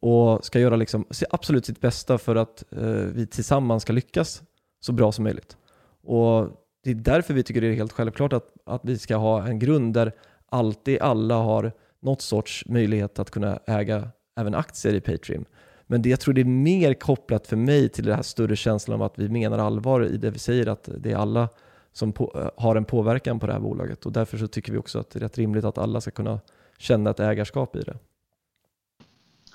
och 0.01 0.45
ska 0.45 0.61
göra 0.61 0.77
liksom, 0.77 1.05
absolut 1.31 1.67
sitt 1.67 1.81
bästa 1.81 2.19
för 2.19 2.37
att 2.37 2.65
eh, 2.73 2.87
vi 2.89 3.27
tillsammans 3.27 3.83
ska 3.83 3.93
lyckas 3.93 4.43
så 4.81 4.93
bra 4.93 5.13
som 5.13 5.25
möjligt. 5.25 5.57
Och 6.03 6.49
Det 6.85 6.91
är 6.91 6.95
därför 6.95 7.35
vi 7.35 7.43
tycker 7.43 7.61
det 7.61 7.67
är 7.67 7.75
helt 7.75 7.93
självklart 7.93 8.33
att, 8.33 8.47
att 8.67 8.81
vi 8.85 8.99
ska 8.99 9.17
ha 9.17 9.47
en 9.47 9.59
grund 9.59 9.95
där 9.95 10.13
alltid 10.49 11.01
alla 11.01 11.35
har 11.35 11.73
något 12.01 12.23
sorts 12.23 12.65
möjlighet 12.67 13.19
att 13.19 13.31
kunna 13.31 13.59
äga 13.67 14.09
även 14.37 14.55
aktier 14.55 14.95
i 14.95 15.01
Patreon. 15.01 15.45
Men 15.93 16.03
det, 16.03 16.09
jag 16.09 16.21
tror 16.21 16.35
det 16.35 16.41
är 16.41 16.45
mer 16.45 16.95
kopplat 16.95 17.47
för 17.47 17.57
mig 17.57 17.89
till 17.89 18.05
den 18.05 18.15
här 18.15 18.23
större 18.23 18.57
känslan 18.57 19.01
av 19.01 19.07
att 19.07 19.19
vi 19.19 19.29
menar 19.29 19.59
allvar 19.59 20.05
i 20.05 20.17
det 20.17 20.31
vi 20.31 20.39
säger, 20.39 20.67
att 20.67 20.89
det 20.99 21.13
är 21.13 21.17
alla 21.17 21.49
som 21.93 22.13
på, 22.13 22.33
eh, 22.35 22.63
har 22.63 22.77
en 22.77 22.85
påverkan 22.85 23.41
på 23.41 23.47
det 23.47 23.53
här 23.53 23.61
bolaget. 23.61 24.07
Och 24.07 24.13
därför 24.13 24.39
så 24.39 24.47
tycker 24.47 24.73
vi 24.73 24.79
också 24.79 24.99
att 24.99 25.11
det 25.11 25.19
är 25.19 25.21
rätt 25.21 25.39
rimligt 25.39 25.65
att 25.65 25.79
alla 25.79 26.01
ska 26.01 26.11
kunna 26.11 26.41
känna 26.79 27.11
ett 27.11 27.21
ägarskap 27.21 27.77
i 27.77 27.81
det. 27.81 27.97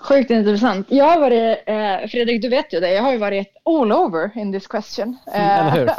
Sjukt 0.00 0.30
intressant. 0.30 0.86
Jag 0.90 1.04
har 1.04 1.20
varit, 1.20 1.58
eh, 1.66 2.08
Fredrik 2.08 2.42
du 2.42 2.48
vet 2.48 2.72
ju 2.72 2.80
det, 2.80 2.92
jag 2.92 3.02
har 3.02 3.12
ju 3.12 3.18
varit 3.18 3.56
all 3.64 3.92
over 3.92 4.38
in 4.38 4.52
this 4.52 4.66
question. 4.66 5.18
Mm, 5.34 5.50
eller 5.66 5.70
hur? 5.70 5.86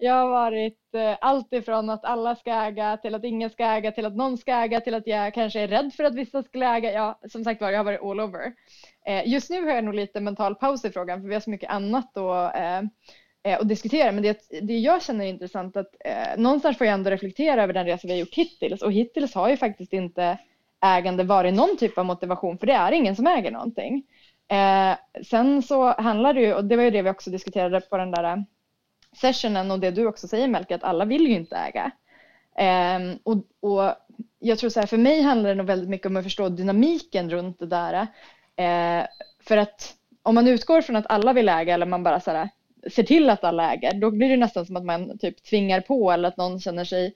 jag 0.00 0.14
har 0.14 0.28
varit 0.28 0.94
eh, 0.94 1.16
allt 1.20 1.52
ifrån 1.52 1.90
att 1.90 2.04
alla 2.04 2.36
ska 2.36 2.52
äga 2.52 2.96
till 2.96 3.14
att 3.14 3.24
ingen 3.24 3.50
ska 3.50 3.64
äga 3.64 3.92
till 3.92 4.06
att 4.06 4.16
någon 4.16 4.38
ska 4.38 4.52
äga 4.52 4.80
till 4.80 4.94
att 4.94 5.06
jag 5.06 5.34
kanske 5.34 5.60
är 5.60 5.68
rädd 5.68 5.92
för 5.96 6.04
att 6.04 6.14
vissa 6.14 6.42
skulle 6.42 6.66
äga. 6.66 6.92
Ja, 6.92 7.20
som 7.28 7.44
sagt 7.44 7.60
var, 7.60 7.70
jag 7.70 7.78
har 7.78 7.84
varit 7.84 8.02
all 8.02 8.20
over. 8.20 8.52
Eh, 9.06 9.28
just 9.28 9.50
nu 9.50 9.62
har 9.62 9.74
jag 9.74 9.84
nog 9.84 9.94
lite 9.94 10.20
mental 10.20 10.54
paus 10.54 10.84
i 10.84 10.90
frågan 10.90 11.20
för 11.20 11.28
vi 11.28 11.34
har 11.34 11.40
så 11.40 11.50
mycket 11.50 11.70
annat 11.70 12.16
att 12.16 12.56
eh, 12.56 12.82
eh, 13.42 13.64
diskutera. 13.64 14.12
Men 14.12 14.22
det, 14.22 14.40
det 14.62 14.78
jag 14.78 15.02
känner 15.02 15.24
är 15.24 15.28
intressant 15.28 15.76
att 15.76 15.94
eh, 16.04 16.40
någonstans 16.40 16.78
får 16.78 16.86
jag 16.86 16.94
ändå 16.94 17.10
reflektera 17.10 17.62
över 17.62 17.72
den 17.72 17.86
resa 17.86 18.06
vi 18.06 18.12
har 18.12 18.20
gjort 18.20 18.34
hittills 18.34 18.82
och 18.82 18.92
hittills 18.92 19.34
har 19.34 19.48
ju 19.48 19.56
faktiskt 19.56 19.92
inte 19.92 20.38
ägande 20.80 21.24
varit 21.24 21.54
någon 21.54 21.76
typ 21.76 21.98
av 21.98 22.06
motivation 22.06 22.58
för 22.58 22.66
det 22.66 22.72
är 22.72 22.92
ingen 22.92 23.16
som 23.16 23.26
äger 23.26 23.50
någonting. 23.50 24.02
Eh, 24.48 24.96
sen 25.24 25.62
så 25.62 25.92
handlar 26.00 26.34
det 26.34 26.40
ju, 26.40 26.54
och 26.54 26.64
det 26.64 26.76
var 26.76 26.84
ju 26.84 26.90
det 26.90 27.02
vi 27.02 27.10
också 27.10 27.30
diskuterade 27.30 27.80
på 27.80 27.96
den 27.96 28.10
där 28.10 28.24
eh, 28.24 28.36
sessionen 29.20 29.70
och 29.70 29.80
det 29.80 29.90
du 29.90 30.06
också 30.06 30.28
säger 30.28 30.48
Melke, 30.48 30.74
att 30.74 30.84
alla 30.84 31.04
vill 31.04 31.26
ju 31.26 31.34
inte 31.34 31.56
äga. 31.56 31.90
Eh, 32.58 33.16
och, 33.22 33.36
och 33.60 33.94
jag 34.38 34.58
tror 34.58 34.70
så 34.70 34.80
här, 34.80 34.86
för 34.86 34.96
mig 34.96 35.22
handlar 35.22 35.48
det 35.48 35.54
nog 35.54 35.66
väldigt 35.66 35.88
mycket 35.88 36.06
om 36.06 36.16
att 36.16 36.24
förstå 36.24 36.48
dynamiken 36.48 37.30
runt 37.30 37.58
det 37.58 37.66
där. 37.66 38.06
Eh, 38.56 39.06
för 39.40 39.56
att 39.56 39.94
om 40.22 40.34
man 40.34 40.48
utgår 40.48 40.82
från 40.82 40.96
att 40.96 41.06
alla 41.08 41.32
vill 41.32 41.48
äga 41.48 41.74
eller 41.74 41.86
man 41.86 42.02
bara 42.02 42.20
så 42.20 42.30
här, 42.30 42.48
ser 42.90 43.02
till 43.02 43.30
att 43.30 43.44
alla 43.44 43.72
äger, 43.72 43.94
då 43.94 44.10
blir 44.10 44.28
det 44.28 44.36
nästan 44.36 44.66
som 44.66 44.76
att 44.76 44.84
man 44.84 45.18
typ 45.18 45.44
tvingar 45.44 45.80
på 45.80 46.12
eller 46.12 46.28
att 46.28 46.36
någon 46.36 46.60
känner 46.60 46.84
sig 46.84 47.14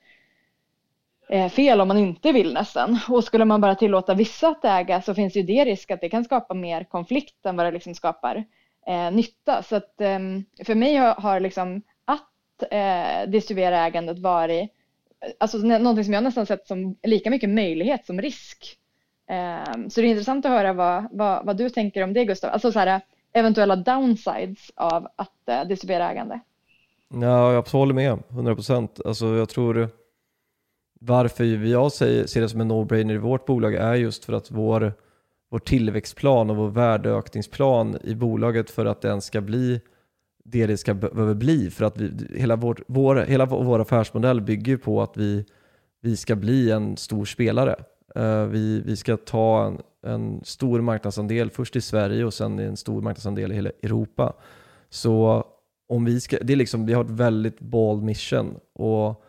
Eh, 1.32 1.48
fel 1.48 1.80
om 1.80 1.88
man 1.88 1.98
inte 1.98 2.32
vill 2.32 2.54
nästan. 2.54 2.98
Och 3.08 3.24
skulle 3.24 3.44
man 3.44 3.60
bara 3.60 3.74
tillåta 3.74 4.14
vissa 4.14 4.48
att 4.48 4.64
äga 4.64 5.02
så 5.02 5.14
finns 5.14 5.36
ju 5.36 5.42
det 5.42 5.64
risk 5.64 5.90
att 5.90 6.00
det 6.00 6.08
kan 6.08 6.24
skapa 6.24 6.54
mer 6.54 6.84
konflikt 6.84 7.46
än 7.46 7.56
vad 7.56 7.66
det 7.66 7.70
liksom 7.70 7.94
skapar 7.94 8.44
eh, 8.86 9.10
nytta. 9.12 9.62
Så 9.62 9.76
att 9.76 10.00
eh, 10.00 10.18
för 10.64 10.74
mig 10.74 10.96
har, 10.96 11.14
har 11.14 11.40
liksom 11.40 11.82
att 12.04 12.72
eh, 12.72 13.30
distribuera 13.30 13.86
ägandet 13.86 14.18
varit 14.18 14.70
alltså, 15.38 15.58
någonting 15.58 16.04
som 16.04 16.14
jag 16.14 16.24
nästan 16.24 16.46
sett 16.46 16.66
som 16.66 16.96
lika 17.02 17.30
mycket 17.30 17.50
möjlighet 17.50 18.06
som 18.06 18.20
risk. 18.20 18.78
Eh, 19.30 19.88
så 19.88 20.00
det 20.00 20.06
är 20.06 20.10
intressant 20.10 20.46
att 20.46 20.52
höra 20.52 20.72
vad, 20.72 21.06
vad, 21.12 21.46
vad 21.46 21.56
du 21.56 21.70
tänker 21.70 22.02
om 22.02 22.12
det 22.12 22.24
Gustav. 22.24 22.52
Alltså 22.52 22.72
så 22.72 22.78
här, 22.78 23.00
eventuella 23.32 23.76
downsides 23.76 24.70
av 24.74 25.08
att 25.16 25.48
eh, 25.48 25.64
distribuera 25.64 26.10
ägande. 26.10 26.40
Ja, 27.08 27.52
jag 27.52 27.62
håller 27.62 27.94
med, 27.94 28.18
100 28.30 28.54
procent. 28.54 29.00
Alltså, 29.04 29.26
jag 29.26 29.48
tror 29.48 29.88
varför 31.04 31.44
jag 31.44 31.92
säger, 31.92 32.26
ser 32.26 32.40
det 32.40 32.48
som 32.48 32.60
en 32.60 32.72
no-brainer 32.72 33.14
i 33.14 33.18
vårt 33.18 33.46
bolag 33.46 33.74
är 33.74 33.94
just 33.94 34.24
för 34.24 34.32
att 34.32 34.50
vår, 34.50 34.92
vår 35.50 35.58
tillväxtplan 35.58 36.50
och 36.50 36.56
vår 36.56 36.68
värdeökningsplan 36.68 37.98
i 38.04 38.14
bolaget 38.14 38.70
för 38.70 38.86
att 38.86 39.00
den 39.00 39.20
ska 39.20 39.40
bli 39.40 39.80
det 40.44 40.66
det 40.66 40.76
ska 40.76 40.94
behöver 40.94 41.34
bli. 41.34 41.70
För 41.70 41.84
att 41.84 41.98
vi, 41.98 42.38
hela, 42.38 42.56
vår, 42.56 42.84
vår, 42.86 43.16
hela 43.16 43.46
vår 43.46 43.80
affärsmodell 43.80 44.40
bygger 44.40 44.76
på 44.76 45.02
att 45.02 45.16
vi, 45.16 45.44
vi 46.00 46.16
ska 46.16 46.36
bli 46.36 46.70
en 46.70 46.96
stor 46.96 47.24
spelare. 47.24 47.76
Uh, 48.16 48.44
vi, 48.44 48.80
vi 48.80 48.96
ska 48.96 49.16
ta 49.16 49.66
en, 49.66 49.78
en, 50.12 50.40
stor 50.44 50.80
marknadsandel 50.80 51.50
först 51.50 51.76
i 51.76 51.80
Sverige 51.80 52.24
och 52.24 52.34
sen 52.34 52.58
en 52.58 52.76
stor 52.76 53.02
marknadsandel 53.02 53.52
i 53.52 53.54
hela 53.54 53.70
Europa. 53.82 54.32
Så 54.90 55.44
om 55.88 56.04
vi 56.04 56.20
ska, 56.20 56.38
det 56.42 56.52
är 56.52 56.56
liksom, 56.56 56.86
vi 56.86 56.92
har 56.92 57.04
ett 57.04 57.10
väldigt 57.10 57.60
bold 57.60 58.02
mission 58.02 58.58
och 58.72 59.24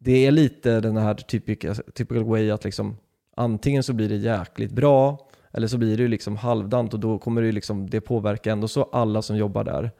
det 0.00 0.26
är 0.26 0.30
lite 0.30 0.80
den 0.80 0.96
här 0.96 1.14
typical, 1.14 1.74
typical 1.74 2.24
way 2.24 2.50
att 2.50 2.64
liksom, 2.64 2.96
antingen 3.36 3.82
så 3.82 3.92
blir 3.92 4.08
det 4.08 4.16
jäkligt 4.16 4.72
bra 4.72 5.28
eller 5.52 5.66
så 5.66 5.78
blir 5.78 5.96
det 5.96 6.08
liksom 6.08 6.36
halvdant 6.36 6.94
och 6.94 7.00
då 7.00 7.18
kommer 7.18 7.42
det, 7.42 7.52
liksom, 7.52 7.90
det 7.90 8.00
påverka 8.00 8.52
ändå 8.52 8.68
så 8.68 8.82
alla 8.82 9.22
som 9.22 9.36
jobbar 9.36 9.64
där. 9.64 9.90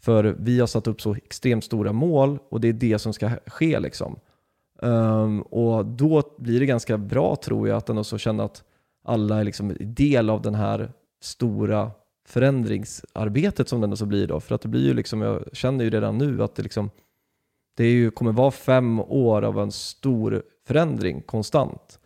För 0.00 0.36
vi 0.38 0.60
har 0.60 0.66
satt 0.66 0.86
upp 0.86 1.00
så 1.00 1.14
extremt 1.14 1.64
stora 1.64 1.92
mål 1.92 2.38
och 2.48 2.60
det 2.60 2.68
är 2.68 2.72
det 2.72 2.98
som 2.98 3.12
ska 3.12 3.30
ske. 3.46 3.80
Liksom. 3.80 4.20
Um, 4.82 5.42
och 5.42 5.86
då 5.86 6.22
blir 6.38 6.60
det 6.60 6.66
ganska 6.66 6.98
bra 6.98 7.36
tror 7.36 7.68
jag 7.68 7.76
att 7.76 7.88
ändå 7.88 8.04
så 8.04 8.18
känna 8.18 8.44
att 8.44 8.64
alla 9.04 9.40
är 9.40 9.44
liksom 9.44 9.76
del 9.80 10.30
av 10.30 10.42
den 10.42 10.54
här 10.54 10.92
stora 11.22 11.90
förändringsarbetet 12.28 13.68
som 13.68 13.80
det 13.80 13.84
ändå 13.84 13.96
så 13.96 14.06
blir 14.06 14.26
då. 14.26 14.40
För 14.40 14.54
att 14.54 14.60
det 14.60 14.68
blir 14.68 14.86
ju 14.86 14.94
liksom, 14.94 15.22
jag 15.22 15.44
känner 15.52 15.84
ju 15.84 15.90
redan 15.90 16.18
nu 16.18 16.42
att 16.42 16.54
det 16.54 16.62
liksom 16.62 16.90
det 17.78 17.84
är 17.84 17.92
ju, 17.92 18.10
kommer 18.10 18.32
vara 18.32 18.50
fem 18.50 19.00
år 19.00 19.42
av 19.42 19.58
en 19.58 19.72
stor 19.72 20.42
förändring 20.66 21.22
konstant 21.22 21.98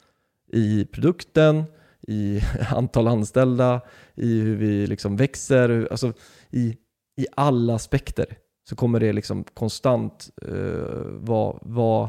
i 0.53 0.85
produkten, 0.85 1.65
i 2.01 2.41
antal 2.71 3.09
anställda, 3.09 3.81
i 4.15 4.41
hur 4.41 4.57
vi 4.57 4.87
liksom 4.87 5.17
växer, 5.17 5.89
alltså 5.91 6.13
i, 6.51 6.77
i 7.17 7.27
alla 7.37 7.75
aspekter 7.75 8.27
så 8.69 8.77
kommer 8.77 9.01
det 9.01 9.13
liksom 9.13 9.45
konstant 9.45 10.31
uh, 10.49 11.05
vara 11.07 11.59
var, 11.63 12.09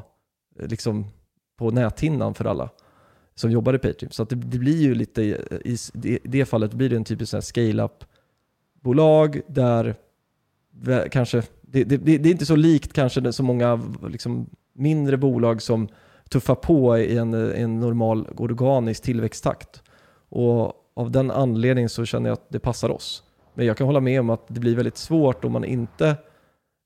eh, 0.59 0.67
liksom 0.67 1.05
på 1.57 1.71
näthinnan 1.71 2.33
för 2.33 2.45
alla 2.45 2.69
som 3.35 3.51
jobbar 3.51 3.73
i 3.73 3.79
Patreon. 3.79 4.11
Så 4.11 4.23
att 4.23 4.29
det, 4.29 4.35
det 4.35 4.59
blir 4.59 4.81
ju 4.81 4.95
lite, 4.95 5.21
i, 5.21 5.77
i 6.03 6.19
det 6.23 6.45
fallet 6.45 6.73
blir 6.73 6.89
det 6.89 6.95
en 6.95 7.03
typisk 7.03 7.43
scale-up-bolag 7.43 9.41
där 9.47 9.95
kanske 11.11 11.43
det, 11.73 11.83
det, 11.83 12.17
det, 12.17 12.29
är 12.29 12.31
inte 12.31 12.45
så 12.45 12.55
likt 12.55 12.93
kanske 12.93 13.33
så 13.33 13.43
många 13.43 13.81
liksom, 14.07 14.49
mindre 14.73 15.17
bolag 15.17 15.61
som 15.61 15.87
tuffar 16.29 16.55
på 16.55 16.97
i 16.97 17.17
en, 17.17 17.33
en 17.33 17.79
normal 17.79 18.27
organisk 18.37 19.03
tillväxttakt. 19.03 19.81
Och 20.29 20.73
av 20.93 21.11
den 21.11 21.31
anledningen 21.31 21.89
så 21.89 22.05
känner 22.05 22.29
jag 22.29 22.33
att 22.33 22.49
det 22.49 22.59
passar 22.59 22.89
oss. 22.89 23.23
Men 23.53 23.65
jag 23.65 23.77
kan 23.77 23.87
hålla 23.87 23.99
med 23.99 24.19
om 24.19 24.29
att 24.29 24.47
det 24.47 24.59
blir 24.59 24.75
väldigt 24.75 24.97
svårt 24.97 25.45
om 25.45 25.51
man 25.51 25.65
inte 25.65 26.15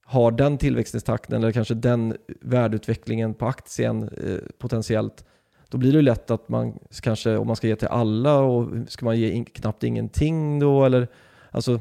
har 0.05 0.31
den 0.31 0.57
tillväxttakten 0.57 1.43
eller 1.43 1.51
kanske 1.51 1.73
den 1.73 2.17
värdeutvecklingen 2.41 3.33
på 3.33 3.45
aktien 3.45 4.03
eh, 4.03 4.37
potentiellt. 4.57 5.25
Då 5.69 5.77
blir 5.77 5.93
det 5.93 6.01
lätt 6.01 6.31
att 6.31 6.49
man 6.49 6.79
kanske, 7.01 7.37
om 7.37 7.47
man 7.47 7.55
ska 7.55 7.67
ge 7.67 7.75
till 7.75 7.87
alla 7.87 8.39
och 8.39 8.69
ska 8.87 9.05
man 9.05 9.19
ge 9.19 9.31
in, 9.31 9.45
knappt 9.45 9.83
ingenting 9.83 10.59
då 10.59 10.85
eller 10.85 11.07
alltså 11.51 11.79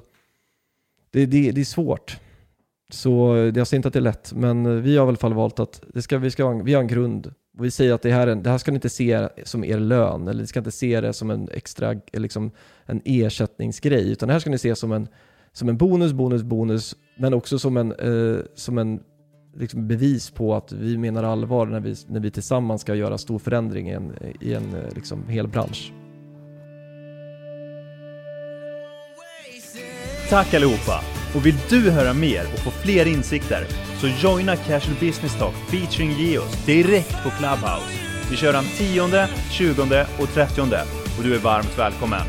det, 1.11 1.27
det, 1.27 1.51
det 1.51 1.61
är 1.61 1.65
svårt. 1.65 2.21
Så 2.89 3.37
jag 3.55 3.67
säger 3.67 3.79
inte 3.79 3.89
att 3.89 3.95
det 3.95 3.99
är 3.99 4.01
lätt, 4.01 4.33
men 4.33 4.67
eh, 4.67 4.73
vi 4.73 4.97
har 4.97 5.07
i 5.07 5.09
alla 5.09 5.17
fall 5.17 5.35
valt 5.35 5.61
att 5.61 5.83
det 5.95 6.03
ska, 6.03 6.19
vi, 6.19 6.31
ska 6.31 6.45
ha, 6.45 6.63
vi 6.63 6.75
har 6.75 6.81
en 6.81 6.89
grund. 6.89 7.27
Och 7.59 7.65
vi 7.65 7.71
säger 7.71 7.93
att 7.93 8.03
det 8.03 8.13
här, 8.13 8.27
det 8.27 8.51
här 8.51 8.59
ska 8.59 8.71
ni 8.71 8.75
inte 8.75 8.89
se 8.89 9.29
som 9.45 9.65
er 9.65 9.79
lön, 9.79 10.29
eller 10.29 10.41
ni 10.41 10.47
ska 10.47 10.59
inte 10.59 10.71
se 10.71 11.01
det 11.01 11.13
som 11.13 11.31
en 11.31 11.49
extra 11.53 11.93
eh, 11.93 12.21
liksom, 12.21 12.51
en 12.85 13.03
ersättningsgrej, 13.05 14.13
utan 14.13 14.27
det 14.27 14.33
här 14.33 14.41
ska 14.41 14.51
ni 14.51 14.59
se 14.59 14.77
som 14.77 14.93
en, 14.93 15.09
som 15.53 15.69
en 15.69 15.77
bonus, 15.77 16.13
bonus, 16.13 16.43
bonus, 16.43 16.97
men 17.19 17.35
också 17.35 17.59
som 17.59 17.77
en, 17.77 17.93
eh, 17.93 18.41
som 18.55 18.79
en 18.79 19.01
liksom 19.55 19.89
bevis 19.89 20.31
på 20.31 20.55
att 20.55 20.73
vi 20.73 20.99
menar 20.99 21.23
allvar 21.23 21.67
när 21.67 21.81
vi, 21.81 21.95
när 22.07 22.21
vi 22.21 22.31
tillsammans 22.31 22.81
ska 22.81 22.95
göra 22.95 23.19
stor 23.19 23.39
förändring 23.39 23.89
i 23.89 23.93
en, 23.93 24.13
i 24.41 24.55
en 24.55 24.75
eh, 24.75 24.95
liksom, 24.95 25.29
hel 25.29 25.49
bransch. 25.49 25.93
Tack 30.31 30.55
allihopa! 30.55 31.16
Och 31.35 31.47
vill 31.47 31.59
du 31.69 31.91
höra 31.91 32.13
mer 32.13 32.43
och 32.55 32.59
få 32.59 32.71
fler 32.71 33.07
insikter 33.07 33.67
så 34.01 34.07
joina 34.07 34.57
Casual 34.57 34.97
Business 35.01 35.39
Talk 35.39 35.55
featuring 35.71 36.11
Geos 36.11 36.65
direkt 36.67 37.23
på 37.23 37.31
Clubhouse. 37.31 38.07
Vi 38.31 38.37
kör 38.37 38.53
den 38.53 38.65
10, 38.79 39.29
20 39.51 40.07
och 40.19 40.29
30 40.35 40.61
och 41.19 41.25
du 41.25 41.35
är 41.35 41.39
varmt 41.39 41.79
välkommen. 41.79 42.27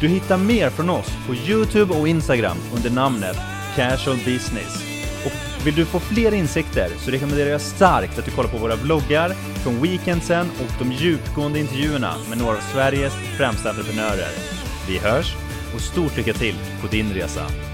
Du 0.00 0.08
hittar 0.08 0.38
mer 0.38 0.70
från 0.70 0.90
oss 0.90 1.12
på 1.26 1.34
Youtube 1.34 1.94
och 1.94 2.08
Instagram 2.08 2.56
under 2.76 2.90
namnet 2.90 3.36
Casual 3.76 4.16
Business. 4.16 4.84
Och 5.24 5.66
vill 5.66 5.74
du 5.74 5.84
få 5.84 6.00
fler 6.00 6.34
insikter 6.34 6.88
så 6.98 7.10
rekommenderar 7.10 7.50
jag 7.50 7.60
starkt 7.60 8.18
att 8.18 8.24
du 8.24 8.30
kollar 8.30 8.50
på 8.50 8.58
våra 8.58 8.76
vloggar 8.76 9.28
från 9.62 9.82
weekendsen 9.82 10.50
och 10.60 10.84
de 10.84 10.92
djupgående 10.92 11.58
intervjuerna 11.58 12.14
med 12.28 12.38
några 12.38 12.56
av 12.56 12.62
Sveriges 12.72 13.14
främsta 13.36 13.70
entreprenörer. 13.70 14.30
Vi 14.88 14.98
hörs 14.98 15.34
och 15.74 15.80
stort 15.80 16.16
lycka 16.16 16.32
till 16.32 16.54
på 16.80 16.86
din 16.86 17.12
resa! 17.12 17.73